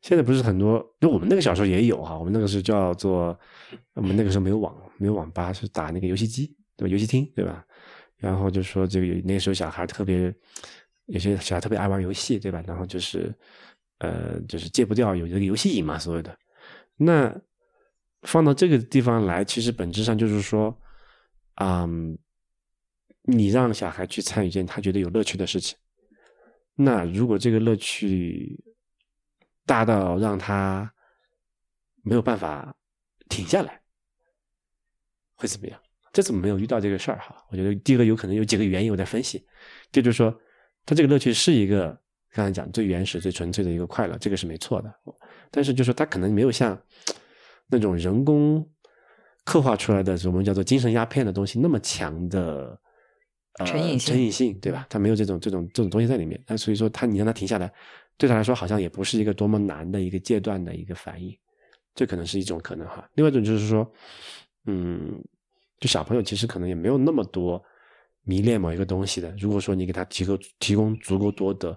[0.00, 3.38] 现在不是很多，就我们那个小时候也有哈，我们那个是叫做
[3.94, 6.92] 我们那个时候没有网没有网吧，是打那个游戏机对吧？
[6.92, 7.64] 游戏厅对吧？
[8.16, 10.34] 然后就说这个那个时候小孩特别
[11.06, 12.62] 有些小孩特别爱玩游戏对吧？
[12.66, 13.34] 然后就是
[13.98, 16.36] 呃就是戒不掉有这个游戏瘾嘛，所谓的
[16.96, 17.34] 那
[18.22, 20.76] 放到这个地方来，其实本质上就是说，
[21.56, 22.18] 嗯。
[23.24, 25.76] 你让小孩去参与一件他觉得有乐趣的事情，
[26.74, 28.58] 那如果这个乐趣
[29.70, 30.92] 大到让他
[32.02, 32.74] 没有办法
[33.28, 33.80] 停下来，
[35.36, 35.80] 会怎么样？
[36.12, 37.36] 这怎么没有遇到这个事儿哈？
[37.52, 39.46] 我觉得第一个有可能有几个原因，我在分析。
[39.92, 40.36] 第就是说，
[40.84, 41.96] 他这个乐趣是一个
[42.32, 44.92] 刚才讲最原始、最纯粹的一个快乐，这个是没错的。
[45.52, 46.76] 但是就说他可能没有像
[47.68, 48.68] 那种人工
[49.44, 52.76] 刻画出来的我们叫做精神鸦片的东西那么强的。
[53.66, 54.86] 成瘾性，成瘾性，对吧？
[54.88, 57.70] 他没有这种这种这种东西在里面，那所以说他你让他停下来，
[58.20, 61.34] 对他来说好像也不是一个多么难的一个阶段的一个反应，
[61.94, 63.08] 这可能是一种可能哈。
[63.14, 63.90] 另外一种就是说，
[64.66, 65.18] 嗯，
[65.78, 67.64] 就小朋友其实可能也没有那么多
[68.24, 69.34] 迷恋某一个东西的。
[69.38, 71.74] 如果说你给他提供提供足够多的，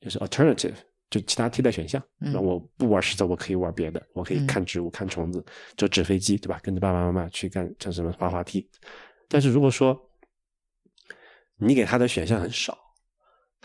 [0.00, 0.76] 就是 alternative，
[1.10, 5.44] 就其他替代选项，那我不玩石头，我可以玩别的，我可以看植物、看虫子，
[5.76, 6.60] 就纸飞机，对吧？
[6.62, 8.64] 跟着爸爸妈妈去干像什么滑滑梯。
[9.26, 10.00] 但是如果说
[11.56, 12.78] 你给他的选项很少，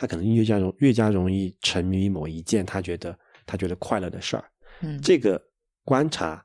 [0.01, 4.43] 他可能越加容越加容易沉迷于某一件他觉得他觉得快乐的事儿。
[4.81, 5.39] 嗯，这个
[5.85, 6.43] 观察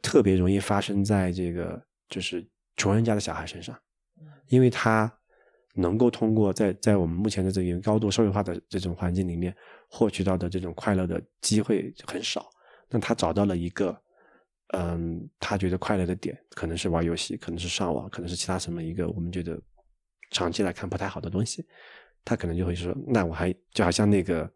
[0.00, 1.78] 特别容易发生在这个
[2.08, 2.42] 就是
[2.74, 3.78] 穷人家的小孩身上，
[4.48, 5.12] 因为他
[5.74, 9.54] 能够通过在在我们目前的这个高度社会化的这种环境里面
[9.90, 12.48] 获取到的这种快乐的机会很少。
[12.88, 13.94] 那他找到了一个，
[14.68, 19.60] 嗯，他觉得快乐的点，可能是玩游戏，可能是上网，可能是其他什么一个我们觉得。
[20.32, 21.64] 长期来看不太好的东西，
[22.26, 24.50] 他可能就会说：“那我还就好像那个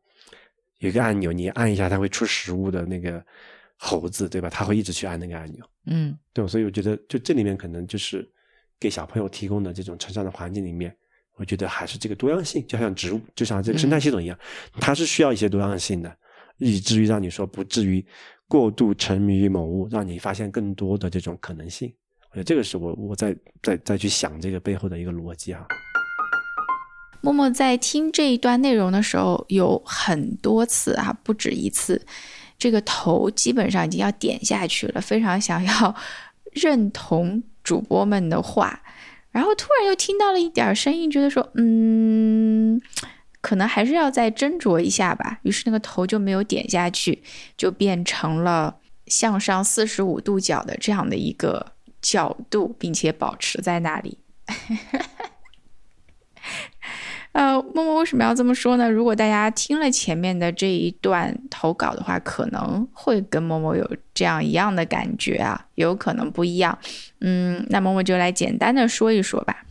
[0.80, 3.24] 有一个按钮，你按一下它会出食物的那个
[3.76, 4.50] 猴子，对吧？
[4.50, 6.46] 他会一直去按那个按钮。”嗯，对。
[6.48, 8.28] 所以我觉得，就这里面可能就是
[8.80, 10.94] 给小朋友提供的这种成长的环境里面，
[11.36, 14.36] 我觉得还是这个多样性，就像植物，就像这个生态系统一样，
[14.80, 16.14] 它是需要一些多样性的，
[16.58, 18.04] 以至于让你说不至于
[18.48, 21.94] 过度沉迷于某物，让你发现更多的这种可能性。
[22.30, 25.66] 我觉得这个是我我在在再去想这个背后的一个逻辑啊。
[27.20, 32.00] 默默在听这一段内容的时候，有很多次啊，不止一次，
[32.58, 35.94] 这个头基本上已经要点下去了，非常想要
[36.52, 38.82] 认同主播们的话，
[39.30, 42.80] 然后突然又听到了一点声音，觉得说，嗯，
[43.40, 45.38] 可能还是要再斟酌一下吧。
[45.42, 47.22] 于是那个头就没有点下去，
[47.56, 51.72] 就变成了向上四十五度角的这样的一个。
[52.02, 54.16] 角度，并且保持在那里。
[57.32, 58.90] 呃，默默为什么要这么说呢？
[58.90, 66.76] 如果大家听了前面的这一段投稿的话，可能会跟默默有这样一样的感觉啊，有可能不一样。
[67.20, 69.64] 嗯，那默默就来简单的说一说吧。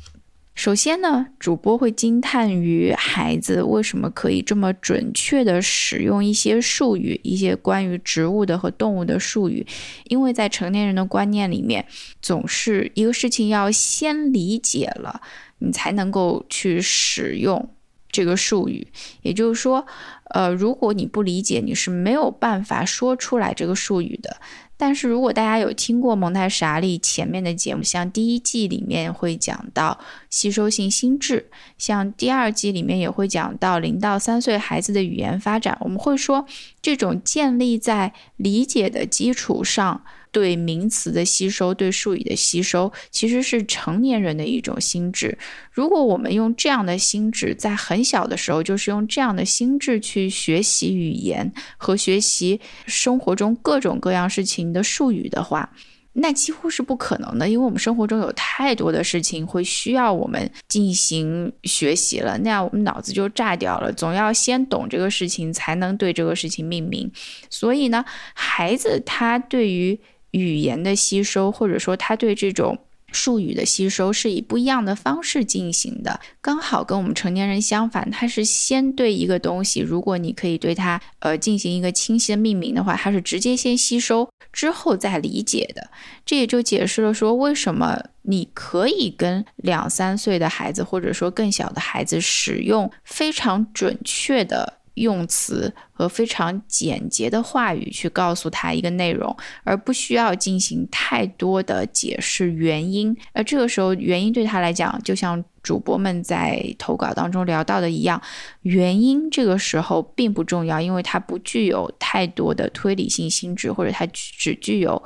[0.55, 9.65] 首先呢，主播会惊叹于孩子为什么可以这么准确的使用一些术语，一些关于植物的和动物的术语，
[10.09, 11.85] 因为在成年人的观念里面，
[12.21, 15.21] 总是一个事情要先理解了，
[15.59, 17.69] 你才能够去使用
[18.11, 18.87] 这个术语。
[19.21, 19.85] 也就是说，
[20.31, 24.37] 呃，如果你不理解，你是没有办法说出来这个术语的。
[24.81, 36.45] 但是如果大家有听过蒙太莎利前面的节目，像第一季里面会讲到吸收性心智，像第二季里面也会讲到零到三岁孩子的语言发展，我们会说
[36.81, 40.01] 这种建立在理解的基础上。
[40.31, 45.37] 对名词的吸收，对术语的吸收，其实是成年人的一种心智。
[45.71, 55.71] 如果我们用这样的心智，在很小的时候，就是用这样的心智去学习语言和学习生活中各种各样事情的术语的话，
[56.13, 63.93] 那几乎是不可能的，因为我们生活中有太多的事情会需要我们进行学习了，那样我们脑子就炸掉了。
[63.93, 67.09] 总要先懂这个事情，才能对这个事情命名。
[67.49, 69.97] 所以呢，孩子他对于
[70.31, 72.77] 语言的吸收，或者说他对这种
[73.11, 78.09] 术语的吸收是以不一样的方式进行的，刚好跟我们成年人相反。
[78.11, 85.89] 他是先对一个东西，如果你可以对它呃进行一个清晰的命名的话，它是直接先吸收之后再理解的。
[86.23, 94.78] 这也就解释了说，为什么你可以跟两三岁的孩子或者说更小的孩子使用非常准确的。
[94.99, 103.15] 用词和非常简洁的话语去告诉他一个内容，而不需要进行太多的解释原因。
[103.33, 108.21] 而这个时候，原因对他来讲，就像主播们在投稿当中聊到的一样，
[108.61, 115.01] 原因这个时候并不重要，因为它不具有太多的推理性心智，或者它只具有。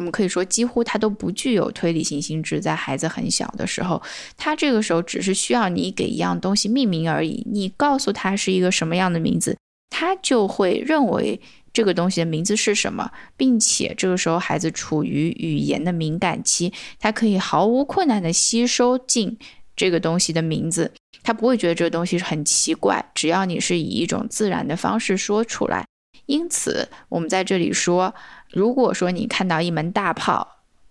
[0.00, 2.58] 我们可以说，几乎它都不具有推理性心智。
[2.58, 4.00] 在孩子很小的时候，
[4.34, 7.46] 他这个时候只是需要你给一样东西命名而已。
[7.52, 9.58] 你告诉他是一个什么样的名字，
[9.90, 11.38] 他就会认为
[11.74, 19.36] 这个东西的名字是什么，并且这个时候孩子处于语言的敏感期，他可以毫无困难的吸收进
[19.76, 20.90] 这个东西的名字，
[21.22, 23.04] 他不会觉得这个东西是很奇怪。
[23.14, 25.84] 只要你是以一种自然的方式说出来。
[26.24, 28.14] 因此，我们在这里说。
[28.50, 30.46] 如果说你看到一门大炮，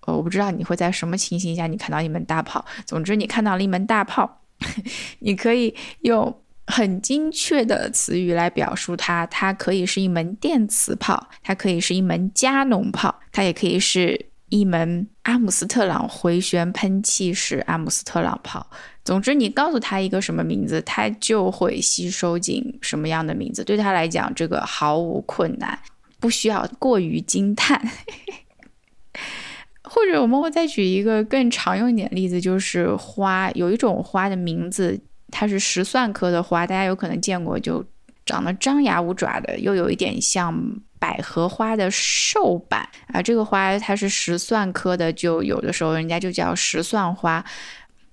[0.05, 2.63] 呃，我不知道你会在什么情形下你看到一门大炮。
[2.85, 4.41] 总之，你看到了一门大炮，
[5.19, 9.25] 你可以用很精确的词语来表述它。
[9.27, 18.65] 它可以是一门电磁炮，它可以是一门加农炮，它也可以是一门阿姆斯特朗回旋喷气式阿姆斯特朗炮。
[19.03, 23.63] 总之，你告诉他一个什么名字，他就会吸收进什么样的名字。
[23.63, 25.77] 对他来讲，这个毫无困难。
[26.19, 27.81] 不需要过于惊叹，
[29.83, 33.49] 或者我们会再举一个更常用一点的例子，就是花。
[33.51, 34.99] 有一种花的名字，
[35.31, 37.83] 它是石蒜科的花，大家有可能见过，就
[38.25, 40.53] 长得张牙舞爪的，又有一点像
[40.99, 43.21] 百合花的瘦版啊。
[43.21, 47.43] 这个花它是石蒜科的，就有的时候人家就叫石蒜花。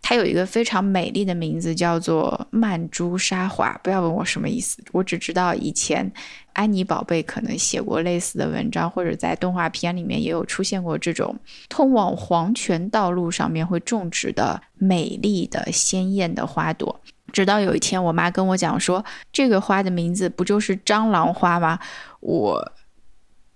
[0.09, 3.77] 它有一个非常美丽的名字，叫做曼珠沙华。
[3.83, 6.09] 不要问我什么意思，我只知道以前
[6.53, 11.37] 安妮宝贝可能写过类似的文章，或者在动画片里面也有出现过这种
[11.69, 17.01] 通往黄泉道路上面会种植的美丽的鲜艳的花朵。
[17.33, 21.81] 直到有一天，我妈跟我讲说，这个花的名字不就是蟑螂花吗？
[22.21, 22.73] 我。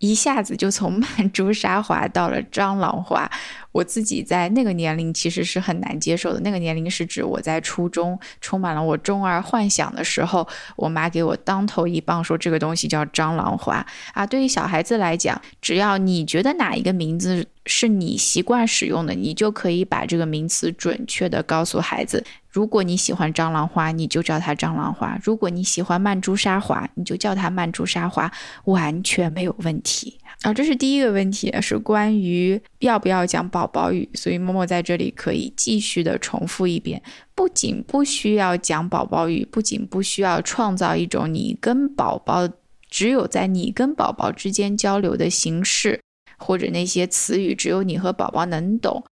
[0.01, 3.31] 一下子就从曼珠沙华到了蟑螂花，
[3.71, 6.41] 我自己在那个年龄其实是很难接受的。
[6.41, 14.27] 那个年龄是指我在初中，充满了我中二幻想的时候，我妈给我当头一棒，说这个东西叫蟑螂花啊。
[14.27, 22.25] 对于小孩子来讲，只要你觉得哪一个名字是你习惯使用的，你就可以把这个名词准确的告诉孩子。
[22.51, 28.31] 如果你喜欢蟑螂花，你就叫它蟑螂花；如果你喜欢曼珠沙华，你就叫它曼珠沙华，
[28.65, 30.19] 完全没有问题。
[30.43, 34.09] 啊，这是第一个问题，是关于要不要讲宝宝语。
[34.15, 37.01] 所以默默在这里可以继续的重复一遍：
[37.35, 42.49] 不仅不需要讲宝宝语，不仅不需要创造一种你跟宝宝
[42.89, 46.01] 只有在你跟宝宝之间交流的形式，
[46.37, 49.05] 或者那些词语只有你和宝宝能懂。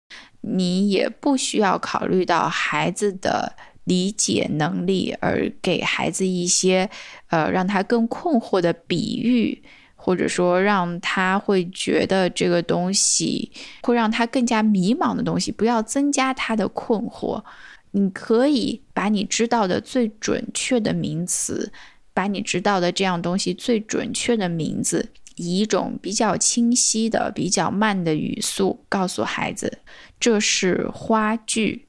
[0.49, 6.89] 你也不需要考虑到孩子的理解能力，而给孩子一些
[7.29, 9.63] 呃让他更困惑的比喻，
[9.95, 13.51] 或者说让他会觉得这个东西
[13.83, 17.43] 会让他更加迷茫的东西，不要增加他的困惑。
[17.91, 21.73] 你可以把你知道的最准确的名词，
[22.13, 25.11] 把你知道的这样东西最准确的名字。
[25.37, 29.81] 以一种比较清晰的、比较慢的语速告诉孩子，
[30.19, 31.87] 这是花距。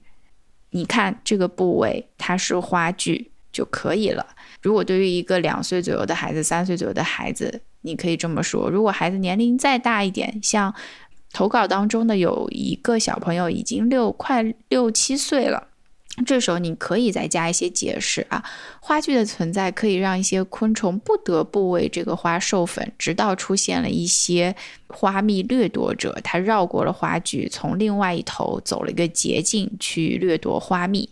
[0.71, 4.25] 你看这个部位，它是花距就可以了。
[4.61, 8.69] 如果对于一个两岁左右的孩子、三岁左右的孩子，你可以这么说。
[8.69, 10.73] 如果孩子年龄再大一点，像
[11.31, 15.67] 投稿当中的有一个小朋友已经六快六七岁了。
[16.25, 18.43] 这时候你可以再加一些解释啊，
[18.81, 24.55] 花距的存在可以让一些昆虫不得不为这个花授粉，直到出现了一些
[24.87, 31.09] 花蜜掠夺者，它绕过了花具，从另外一头走了一个捷径去掠夺花蜜。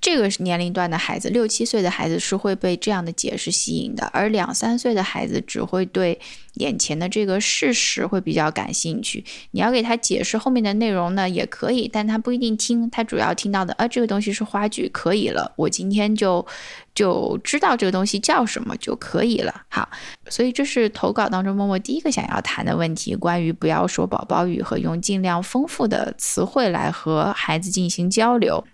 [0.00, 6.18] 这个年龄段的孩子，六七岁的孩子是会被这样的解释吸引的，而两三岁的孩子只会对
[6.54, 9.22] 眼前的这个事实会比较感兴趣。
[9.50, 16.46] 你要给他解释后面的内容呢，也可以，但他不一定听，他主要听到的，啊，这个东西是花絮，可以了，我今天就
[16.94, 19.62] 就知道这个东西叫什么就可以了。
[19.68, 19.86] 好，
[20.30, 28.64] 所以这是投稿当中默默第一个想要谈的问题，关于不要说宝宝语和用尽量丰富的词汇来和孩子进行交流。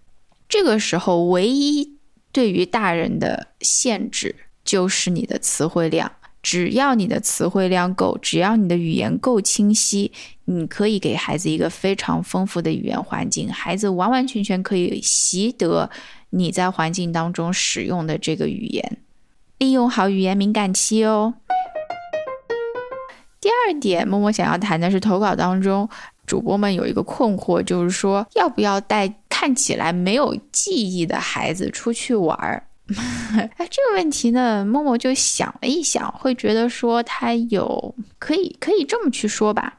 [0.48, 1.98] 这个时候，唯一
[2.32, 4.34] 对于大人的限制
[4.64, 6.12] 就是你的词汇量。
[6.42, 10.12] 只要你的词汇量够，只要你的语言够清晰，
[10.44, 15.90] 你可以给孩子一个非常丰富的语言环境，孩子完完全全可以习得
[16.30, 18.98] 你在环境当中使用的这个语言，
[19.58, 21.34] 利用好语言敏感期哦。
[23.40, 25.88] 第二点，默默想要谈的是投稿当中。
[26.24, 29.08] 主播们有一个困惑，就是说要不要带
[29.38, 32.66] 看起来没有记忆的孩子出去玩儿？
[33.58, 39.76] 哎，这个问题呢，默默就想了一想，会觉得说他有可以可以这么去说吧。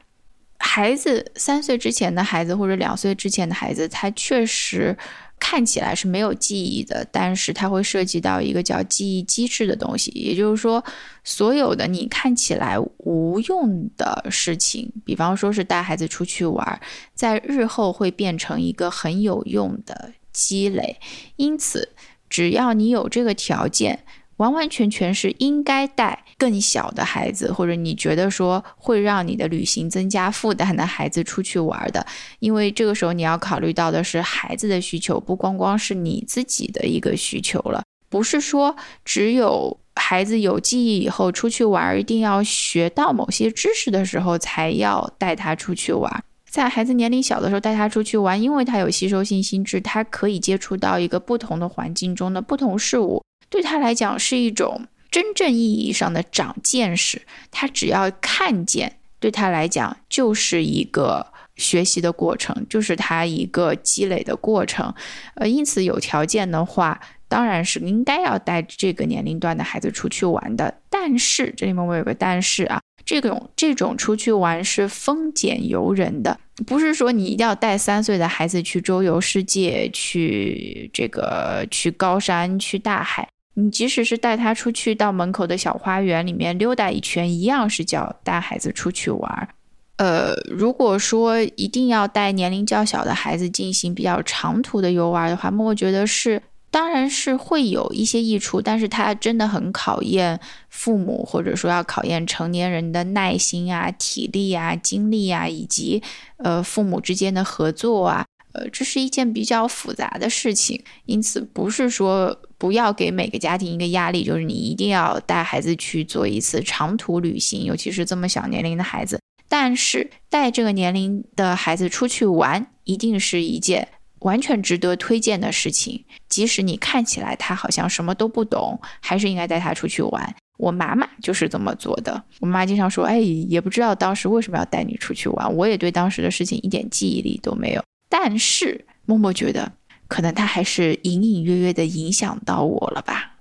[0.60, 4.96] 孩子三岁之前的孩子或者两岁之前的孩子，他确实。
[5.40, 10.10] 看起来是没有记忆的，但是它会涉及到一个叫记忆机制的东西。
[10.12, 10.84] 也就是说，
[11.24, 16.80] 所有的你看起来无用的事情，比方说是带孩子出去玩，
[17.14, 20.98] 在日后会变成一个很有用的积累。
[21.36, 21.90] 因此，
[22.28, 24.04] 只要你有这个条件。
[24.38, 32.04] 完完全全是应该带更小的孩子，或者你觉得说会让你的旅行增加负担的孩子出去玩的，
[32.40, 37.82] 因为这个时候你要考虑到的是孩子的需求，不光光是你自己的一个需求了。
[38.08, 38.74] 不是说
[39.04, 46.24] 只有孩子有记忆以后出去玩，一定要学到某些知识的时候才要带他出去玩。
[46.48, 53.22] 在孩子年龄小的时候带他出去玩，因为他有吸收性心智，他可以接触到一个不同的环境中的不同事物。
[53.50, 64.94] 对他来讲是一种真正意义上的长见识，他只要看见，对他来讲就是一个学习的过程，就是他一个积累的过程。
[65.34, 70.80] 呃，因此有条件的话，当然是应该要带这个年龄段的孩子出去玩的。
[70.90, 83.26] 但是这里面我有个但是啊，这种这种出去玩是丰俭由人的，不是说你一定要带三岁的孩子去周游世界，去这个去高山去大海。
[83.60, 89.48] 你即使是带他出去到门口的小花园里面溜达一圈，一样是叫带孩子出去玩儿。
[89.96, 96.40] 呃，如果说一定要带年龄较小的孩子进行比较长途的游玩的话，我觉得是，
[96.70, 100.38] 当然是会有一些益处，但是它真的很考验
[100.70, 106.00] 父母，或者说要考验成年人的耐心啊、体力啊、精力啊，以及
[106.36, 108.24] 呃父母之间的合作啊。
[108.52, 119.20] 呃，这是一件比较复杂的事情，因此不是说不要给每个家庭一个压力，就是你一定要带孩子去做一次长途旅行，尤其是这么小年龄的孩子。
[119.48, 123.88] 但是带这个年龄的孩子出去玩，一定是一件
[124.18, 126.04] 完全值得推荐的事情。
[126.28, 130.34] 即使你看起来他好像什么都不懂，还是应该带他出去玩。
[130.58, 132.22] 我妈妈就是这么做的。
[132.40, 137.82] 我妈经常说：“哎，也不知道当时为什么要带你出去玩。”我也对当时的事情一点记忆力都没有。
[138.10, 139.72] 但是默默觉得，
[140.08, 143.32] 可能他还是隐隐约约的影响到我了吧。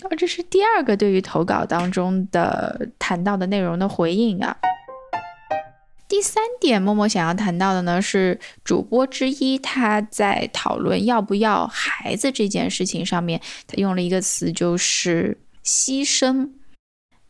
[0.00, 4.56] 那 么这是第二个对于投稿当中的谈到的内容的回应啊。
[6.06, 16.50] 第三点，默默想要谈到的呢是主播之一他在讨论要不要孩子这件事情上面，他用了一个词，就是牺牲。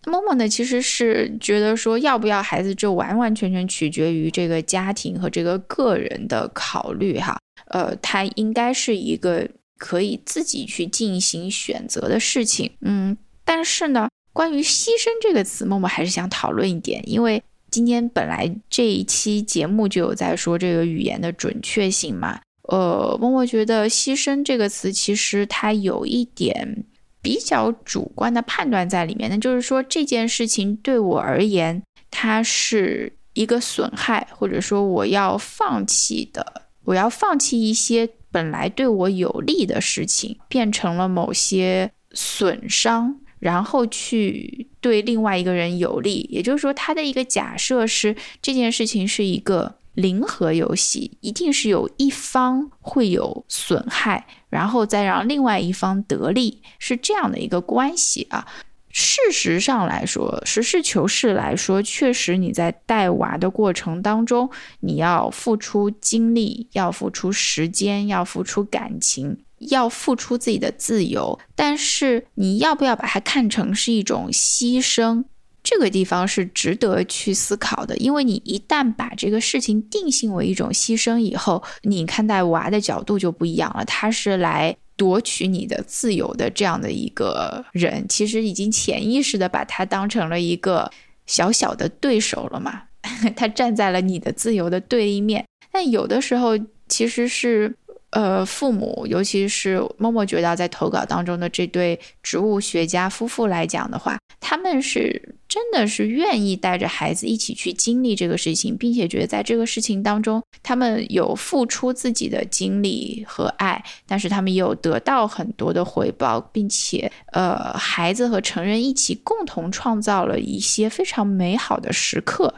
[0.05, 7.39] 默默呢，其实是觉得说要不要孩子，这完完全全取决于这个家庭和这个个人的考虑哈。
[7.73, 12.71] 呃，他应该是一个可以自己去进行选择的事情。
[12.81, 22.41] 嗯，但是呢，关于牺牲这个词，默默还是想讨论一点，因为今天本来这一期节目就有在说这个语言的准确性嘛。
[22.69, 26.85] 呃，默默觉得牺牲这个词其实它有一点。
[27.25, 46.29] 比较主观的判断在里面，那就是说这件事情对我而言，它是一个损害，或者说我要放弃的，我要放弃一些本来对我有利的事情，变成了某些损伤，然后去对另外一个人有利。
[46.31, 49.77] 也就是说，他的一个假设是这件事情是一个。
[49.95, 58.47] 零和游戏一定是有一方会有损害，然后再让另外一方得利，是这样的一个关系啊。
[58.93, 71.39] 事实上来说，实事求是来说，确实你在带娃的过程当中，你要付出精力，要付出时间，要付出感情，要付出自己的自由。
[71.57, 75.25] 但是你要不要把它看成是一种牺牲？
[75.65, 83.85] 这个地方是值得去思考的，因为你一旦把这个事情定性为一种牺牲以后，你看待娃的角度就不一样了。
[83.85, 90.91] 他是来夺取你的自由的这样的一个人，其实已经潜意识的把他当成了一个
[91.27, 92.83] 小小的对手了嘛。
[93.35, 95.45] 他站在了你的自由的对立面。
[95.73, 96.53] 但有的时候
[96.89, 97.75] 其实是
[98.11, 122.55] 呃，父母，尤其是默默觉得在投稿当中的这对植物学家夫妇来讲的话，他们是真的是愿意带着孩子一起去经历这个事情，并且觉得在这个事情当中，他们有付出自己的精力和爱，但是他们有得到很多的回报，并且呃，孩子和成人一起共同创造了一些非常美好的时刻。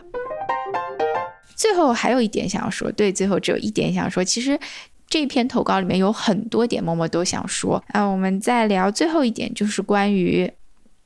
[1.56, 4.56] 最后还有一点想要说，对，最后只有一点想说，其实。
[5.06, 8.02] 这篇投稿里面有很多点，默默都想说啊。
[8.02, 10.50] 我们再聊最后一点，就是关于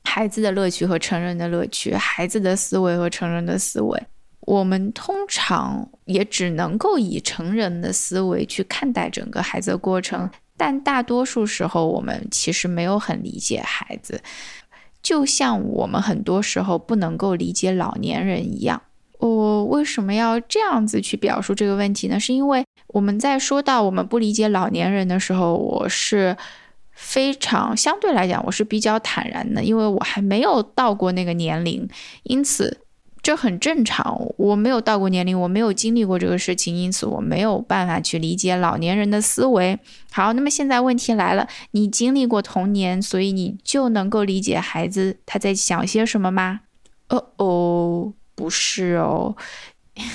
[0.03, 4.01] 孩子的乐趣和成人的乐趣，孩子的思维和成人的思维。
[4.41, 10.27] 我们通常也只能够以成人的思维去看待整个孩子的过程，
[10.57, 14.19] 但大多数时候我们其实没有很理解孩子，
[15.03, 18.81] 就像我们很多时候不能够理解老年人一样。
[19.19, 22.19] 我为什么要这样子去表述这个问题呢？
[22.19, 26.35] 是因为我们在说到我们不理解老年人的时候，我是
[27.01, 31.87] 非常相对来讲，我是比较坦然的，因为我还没有到过那个年龄，
[32.23, 32.81] 因此
[33.23, 34.21] 这很正常。
[34.37, 39.79] 我没有到过年龄，我没有经历过这个事情，因此我没有办法去理解老年人的思维。
[40.11, 46.59] 好，那么现在问题来了，你经历过童年，所以你就能够理解孩子他在想些什么吗？
[47.07, 48.13] 哦哦。
[48.35, 49.35] 不是哦，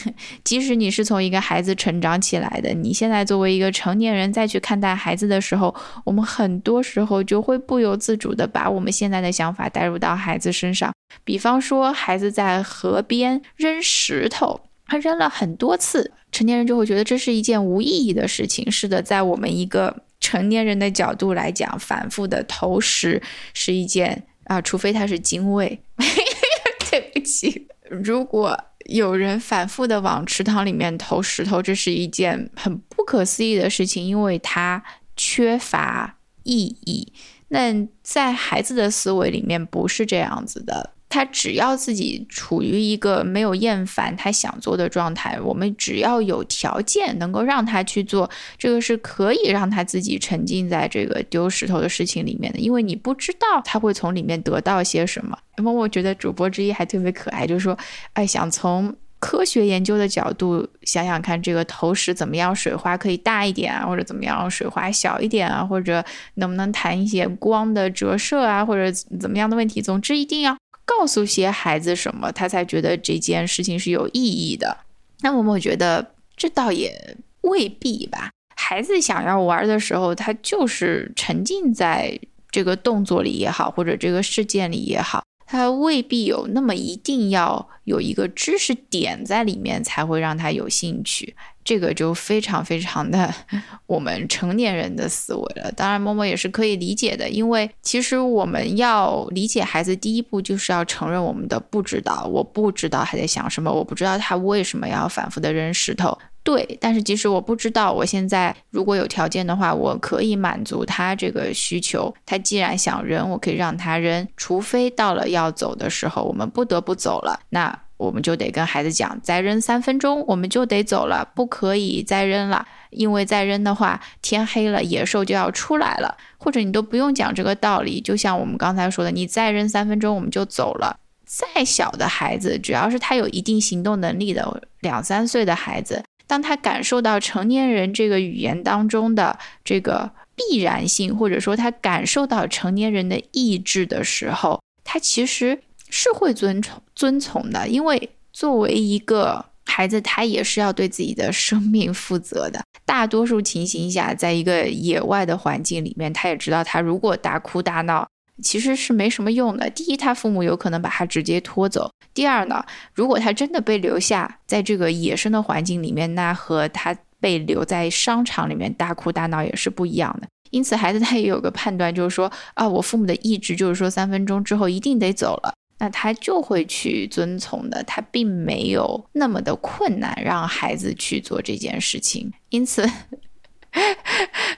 [0.43, 5.74] 即使你是从一个孩子成长起来的，你现在作为一个成年人再去看待孩子的时候，
[6.05, 10.93] 我们很多时候就会不由自主的把我们现在的想法带入到孩子身上。
[11.22, 18.70] 比方说，孩子在河边扔石头，他扔了很多次，成年人就会觉得这是一件无意义的事情。
[18.70, 23.22] 是的，在我们一个成年人的角度来讲，反复的投石
[23.53, 25.80] 是一件啊，除非他是精卫，
[26.91, 27.68] 对不起。
[27.91, 34.82] 如果有人反复的往池塘里面投石头，这是一件很不可思议的事情，因为它
[35.16, 37.12] 缺乏意义。
[37.49, 40.94] 那在孩子的思维里面不是这样子的。
[41.15, 52.59] 他只要自己处于一个没有厌烦他想做的状态，我们只要有条件能够让他去做，这个是可以让他自己沉浸在这个丢石头的事情里面的。
[52.59, 55.39] 因为你不知道他会从里面得到些什么。
[55.57, 57.79] 那么我觉得主播之一还特别可爱，就是说，
[58.15, 66.05] 哎，想从科学研究的角度想想看，这个投石怎么样水花可以大一点啊，或者怎么样水花小一点啊，或者
[66.35, 68.91] 能不能谈一些光的折射啊，或者
[69.21, 69.81] 怎么样的问题。
[69.81, 70.57] 总之，一定要。
[70.85, 74.78] 告诉些孩子什么，他才觉得这件事情是有意义的。
[75.20, 78.30] 那么我觉得这倒也未必吧。
[78.57, 82.18] 孩子想要玩的时候，他就是沉浸在
[82.51, 85.24] 这个动作里也好，或者这个事件里也好。
[85.47, 91.35] 他未必有那么一定要有一个知识点在里面才会让他有兴趣，
[91.65, 93.33] 这个就非常非常的
[93.87, 95.73] 我们成年人的思维了。
[95.73, 102.29] 当然，默默也是可以理解的，因为其实我们要理解孩子，第一步就是要承认我们的不知道。
[102.31, 106.17] 我不知道他在想什么，我不知道他为什么要反复的扔石头。
[106.43, 112.15] 对，但是即使我不知道，我现在如果有条件的话，我可以满足他这个需求。
[112.27, 114.29] 他既然想扔，我可以让他扔。
[114.37, 126.17] 除非到了要走的时候，我们不得不走了，那我们就得跟孩子讲，再扔三分钟，我们就得走了，不可以再扔了，因为再扔的话，天黑了，野兽就要出来了。
[126.39, 130.99] 或者你都不用讲这个道理，就像我们刚才说的，你再扔三分钟，我们就走了。
[131.25, 136.05] 再小的孩子，只要是他有一定行动能力的两三岁的孩子。
[136.27, 147.69] 当他感受到成年人这个语言当中的这个必然性，或者说他感受到成年人的意志的时候，他其实是会遵从遵从的。
[147.69, 152.63] 因为作为一个孩子，他也是要对自己的生命负责的。
[152.85, 158.07] 大多数情形下，在一个野外的环境里面，他也知道，他如果大哭大闹。
[158.43, 159.71] 其实是没什么用的。
[159.71, 170.27] 第一，他父母有可能把他直接拖走；第二呢，如果他真的被留下在这个野生的环境里面，那和他被留在商场里面大哭大闹也是不一样的。
[170.51, 177.83] 因此，孩子他也有个判断，就是说啊，我父母的意志就是说三分钟之后一定得走了，那他就会去遵从的。
[177.85, 182.33] 他并没有那么的困难让孩子去做这件事情。
[182.51, 182.89] 因此。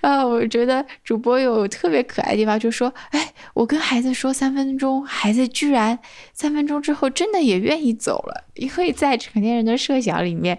[0.02, 5.98] 啊，我觉得主播有特别可爱的地方，就说，哎，我跟孩子说三分钟，孩子居然
[6.34, 8.44] 三分钟之后真的也愿意走了。
[8.54, 10.58] 因为在成年人的设想里面，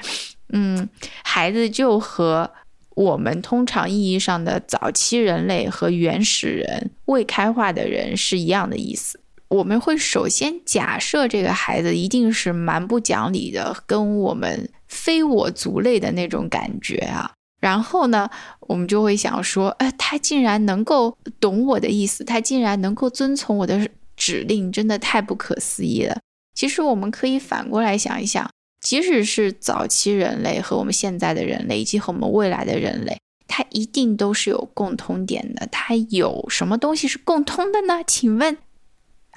[0.53, 0.89] 嗯，
[1.23, 2.51] 孩子就和
[2.95, 9.19] 我们通常意义上的早期人类和原始人、未开化的人是一样的意思。
[9.49, 17.31] 我们会首先假设这个孩子一定是蛮不讲理的，跟我们非我族类的那种感觉啊。
[17.59, 18.29] 然后呢，
[18.61, 26.19] 我们就会想说，哎，他竟然能够懂我的意思，他竟然能够遵从我的指令，真的太不可思议了。
[26.53, 28.47] 其实我们可以反过来想一想，
[28.81, 35.67] 即使是早期人类和我们现在的人类，以及和我们未来的人类，它一定都是有共通点的。
[35.71, 38.03] 它有什么东西是共通的呢？
[38.05, 38.57] 请问？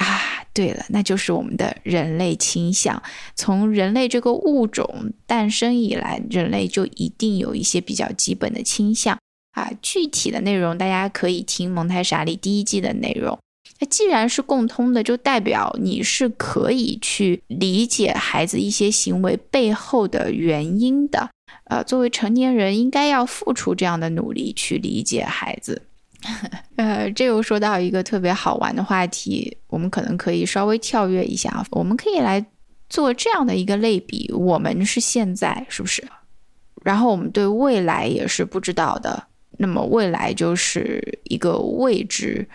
[0.01, 3.03] 啊，对了，那就是我们的人类倾向。
[3.36, 9.18] 从人类这个物种诞生以来，人类就一定有一些比较基本的倾向
[9.53, 9.70] 啊。
[9.82, 13.38] 具体的内容大家可以听《蒙太莎里》第一季的内容。
[13.78, 21.28] 那既然是共通的，就代表你是可以去理解孩子一些行为背后的原因的。
[21.64, 25.82] 呃，作为成年人，应该要付出这样的努力去理解孩子。
[26.76, 32.44] 呃，这又说到一个特别好玩的话题，我们可能可以稍微跳跃一下，我们可以来
[32.88, 36.04] 做这样的一个类比：我们是现在，是不是？
[36.82, 39.22] 然后我们对未来也是不知道的，
[39.58, 42.46] 那么未来就是一个未知。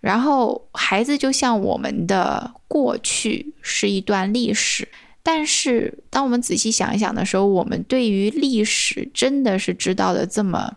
[0.00, 4.88] 然后孩子就像我们的过去是一段历史，
[5.22, 10.76] 但是当我们仔细想一想的时候，我们对于历史真的是知道的这么？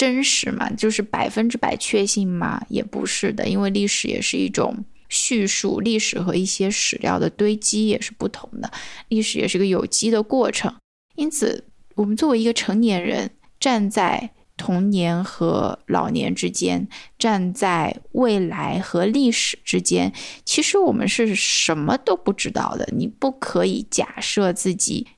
[0.00, 2.64] 真实嘛，就是百分之百确信吗？
[2.70, 8.72] 也不是的，因为历史也是一种叙述，历史和一些史料的堆积也是不同的，
[9.08, 10.74] 历史也是个有机的过程。
[11.16, 16.88] 因此，我们作为一个成年人，站在童年和老年之间，
[17.18, 20.14] 站在未来和历史之间，
[20.46, 22.88] 其实我们是什么都不知道的。
[22.96, 25.08] 你不可以假设自己。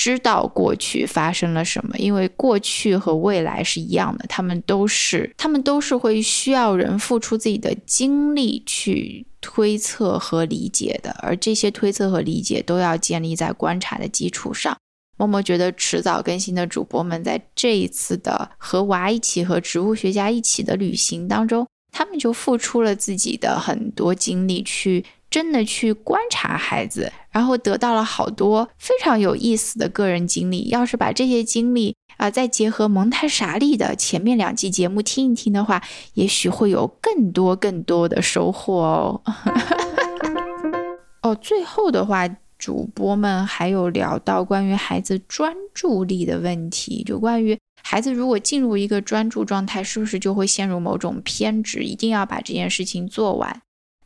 [0.00, 14.74] 知道过去发生了什么，因为过去和未来是一样的，他们都是，他们都是会需要人付出自己的精力去推测和理解的，而这些推测和理解都要建立在观察的基础上。
[15.18, 25.04] 默默觉得，迟早更新的主播们在这一次的和娃一起和植物学家一起的旅行当中，他们就付出了自己的很多精力去。
[25.30, 30.68] 真的去观察孩子，然后得到了好多非常有意思的个人经历。
[30.68, 35.82] 要是把这些经历啊，再结合蒙太莎利的前面两季节目听一听的话，
[36.14, 39.22] 也许会有更多更多的收获哦。
[41.22, 42.28] 哦，最后的话，
[42.58, 53.62] 主播们还有聊到关于孩子专注力的问题，就关于孩子如果进入一个专注状态，是不是就会陷入某种偏执，一定要把这件事情做完。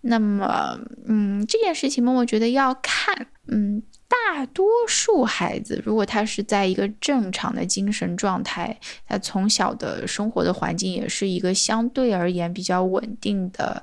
[0.06, 8.78] 那么，嗯，这件事情，默默觉得要看，嗯，大多数孩子，如果他是在一个正常的精神状态，
[9.08, 13.82] 他从小的生活的环境也是一个相对而言比较稳定的、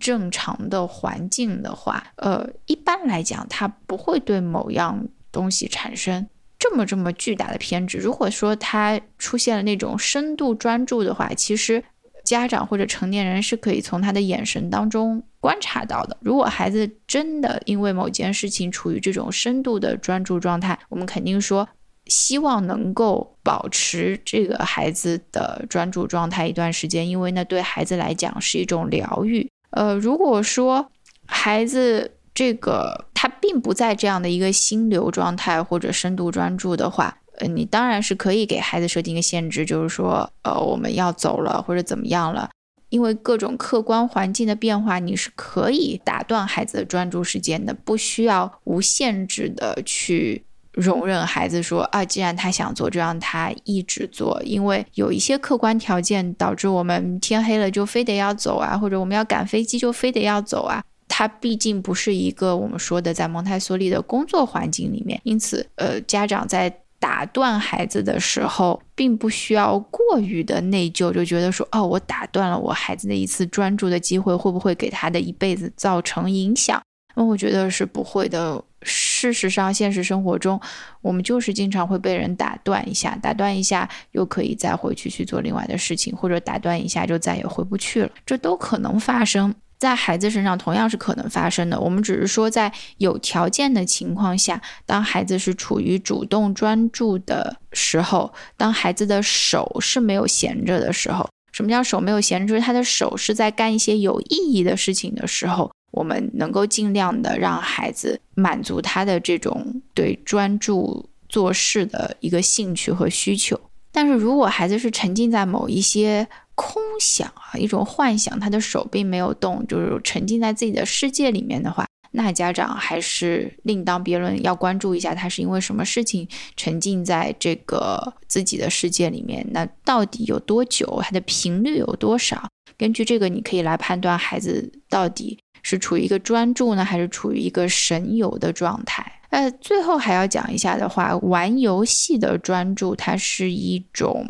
[0.00, 6.26] 正常的环境的话，呃，一般来讲，他不会对某样东西产生
[6.58, 7.98] 这么这么巨大的偏执。
[7.98, 11.84] 如果说他出现了那种深度专注的话，其实。
[12.22, 16.16] 家长或者成年人是可以从他的眼神当中观察到的。
[16.20, 21.68] 如果孩子真的因为某件事情处于这种深度的专注状态，我们肯定说
[22.06, 29.48] 希望能够保持这个孩子的专注状态一段时间，因为那对孩子来讲是一种疗愈。
[29.70, 30.90] 呃，如果说
[31.26, 42.50] 孩子这个他并不在这样的一个心流状态或者深度专注的话，呃，你当然是可以给孩子设定一个限制，就是说，呃，我们要走了或者怎么样了，
[42.90, 66.79] 因为各种客观环境的变化，你是可以打断孩子的专注时间的，不需要无限制的去容忍孩子说啊，既然他想做，就让他一直做，因为有一些客观条件导致我们天黑了就非得要走啊，或者我们要赶飞机就非得要走啊，它毕竟不是一个我们说的在蒙台梭利的工作环境里面，因此，呃，家长在。
[67.00, 76.80] 打断孩子的时候，并不需要过于的内疚，就觉得说，哦，我打断了我孩子的一次专注的机会，会不会给他的一辈子造成影响？
[77.16, 78.62] 那我觉得是不会的。
[78.82, 80.58] 事实上，现实生活中，
[81.02, 89.54] 我们就是经常会被人打断一下，打断一下又可以再回去去做另外的事情，或者打断一下就再也回不去了，这都可能发生。
[89.80, 91.80] 在孩子身上同样是可能发生的。
[91.80, 102.52] 我们只是说，在有条件的情况下，当孩子是处于主动专注的时候，当孩子的手是没有闲着的时候，什么叫手没有闲着？
[102.52, 113.58] 就是他的手是在干一些有意义的事情的时候，我们能够尽量的让孩子满足他的这种对专注做事的一个兴趣和需求。
[114.00, 126.26] 但是如果孩子是沉浸在某一些，空想啊，一种幻想，他的手并没有动，就是沉浸在自己的世界里面的话，那家长还是另当别论，要关注一下他是因为什么事情
[126.56, 132.48] 沉浸在这个自己的世界里面，那到底有多久，他的频率有多少？
[132.78, 139.19] 根据这个，你可以来判断孩子到底是处于一个专注呢，还是处于一个神游的状态。
[139.30, 144.26] 呃，最后还要讲一下的话，玩游戏的专注，它是一种，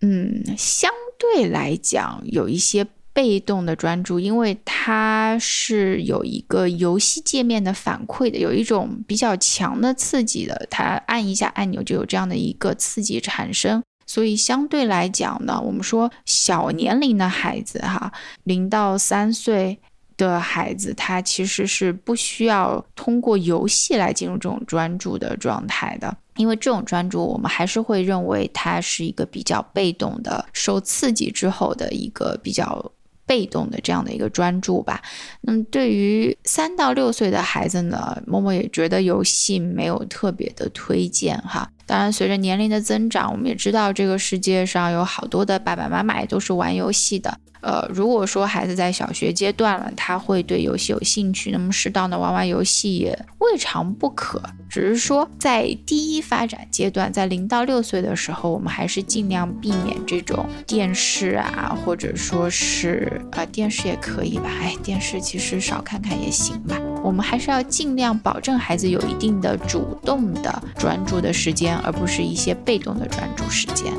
[0.00, 2.86] 嗯，相对来讲有一些。
[3.14, 18.10] 被动的专注，因为它是有一个游戏界面的反馈的，有一种比较强的刺激的，它按一下按钮就有这样的一个刺激产生，所以相对来讲呢，我们说小年龄的孩子哈，
[18.44, 19.78] 零到三岁
[20.26, 32.92] 的孩子，他其实是不需要通过游戏来进入这种专注的状态的，因为这种专注，我们还是会认为它是一个比较被动的，受刺激之后的一个比较。
[33.24, 35.00] 被动的这样的一个专注吧。
[35.42, 41.70] 那么对于三到六岁的孩子呢，默默也觉得游戏没有特别的推荐哈。
[41.86, 47.38] 当然，随着年龄的增长，我们也知道这个世界上有好多的爸爸妈妈也都是玩游戏的。
[47.62, 54.42] 呃，如果说孩子在小学阶段了，他会对游戏有兴趣，那么适当的玩玩游戏也未尝不可。
[54.68, 66.76] 只是说在第一发展阶段，在零到六岁的时候，我们还是尽量避免这种电视啊，或者说是啊电视也可以吧，哎，电视其实少看看也行吧。
[67.04, 73.92] 我们还是要尽量保证孩子有一定的主动的专注的时间，而不是一些被动的专注时间。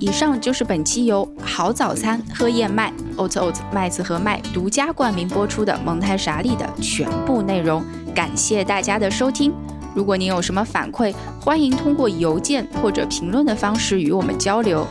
[0.00, 7.82] 以上就是本期由好早餐喝燕麦 Oat Oat 麦子和麦独家冠名播出的蒙台莎利的全部内容，
[8.14, 9.52] 感谢大家的收听。
[9.96, 14.86] 如果您有什么反馈，欢迎通过邮件或者评论的方式与我们交流。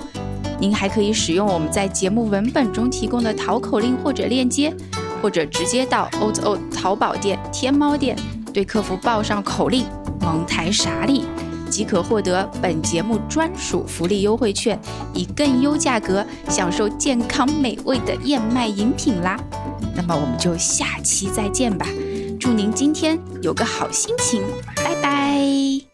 [0.60, 4.76] 您还可以使用我们在节目文本中提供的淘口令或者链接，
[5.22, 8.18] 或者直接到 Oat Oat 淘宝店、天猫店
[8.54, 9.86] 对客服报上口令
[10.20, 11.24] 蒙台莎利。
[11.70, 14.80] 即可获得本节目专属福利优惠券，
[15.14, 19.40] 以更优价格享受健康美味的燕麦饮品啦！
[19.96, 21.88] 那么我们就下期再见吧，
[22.40, 24.44] 祝您今天有个好心情。
[24.76, 25.87] 拜拜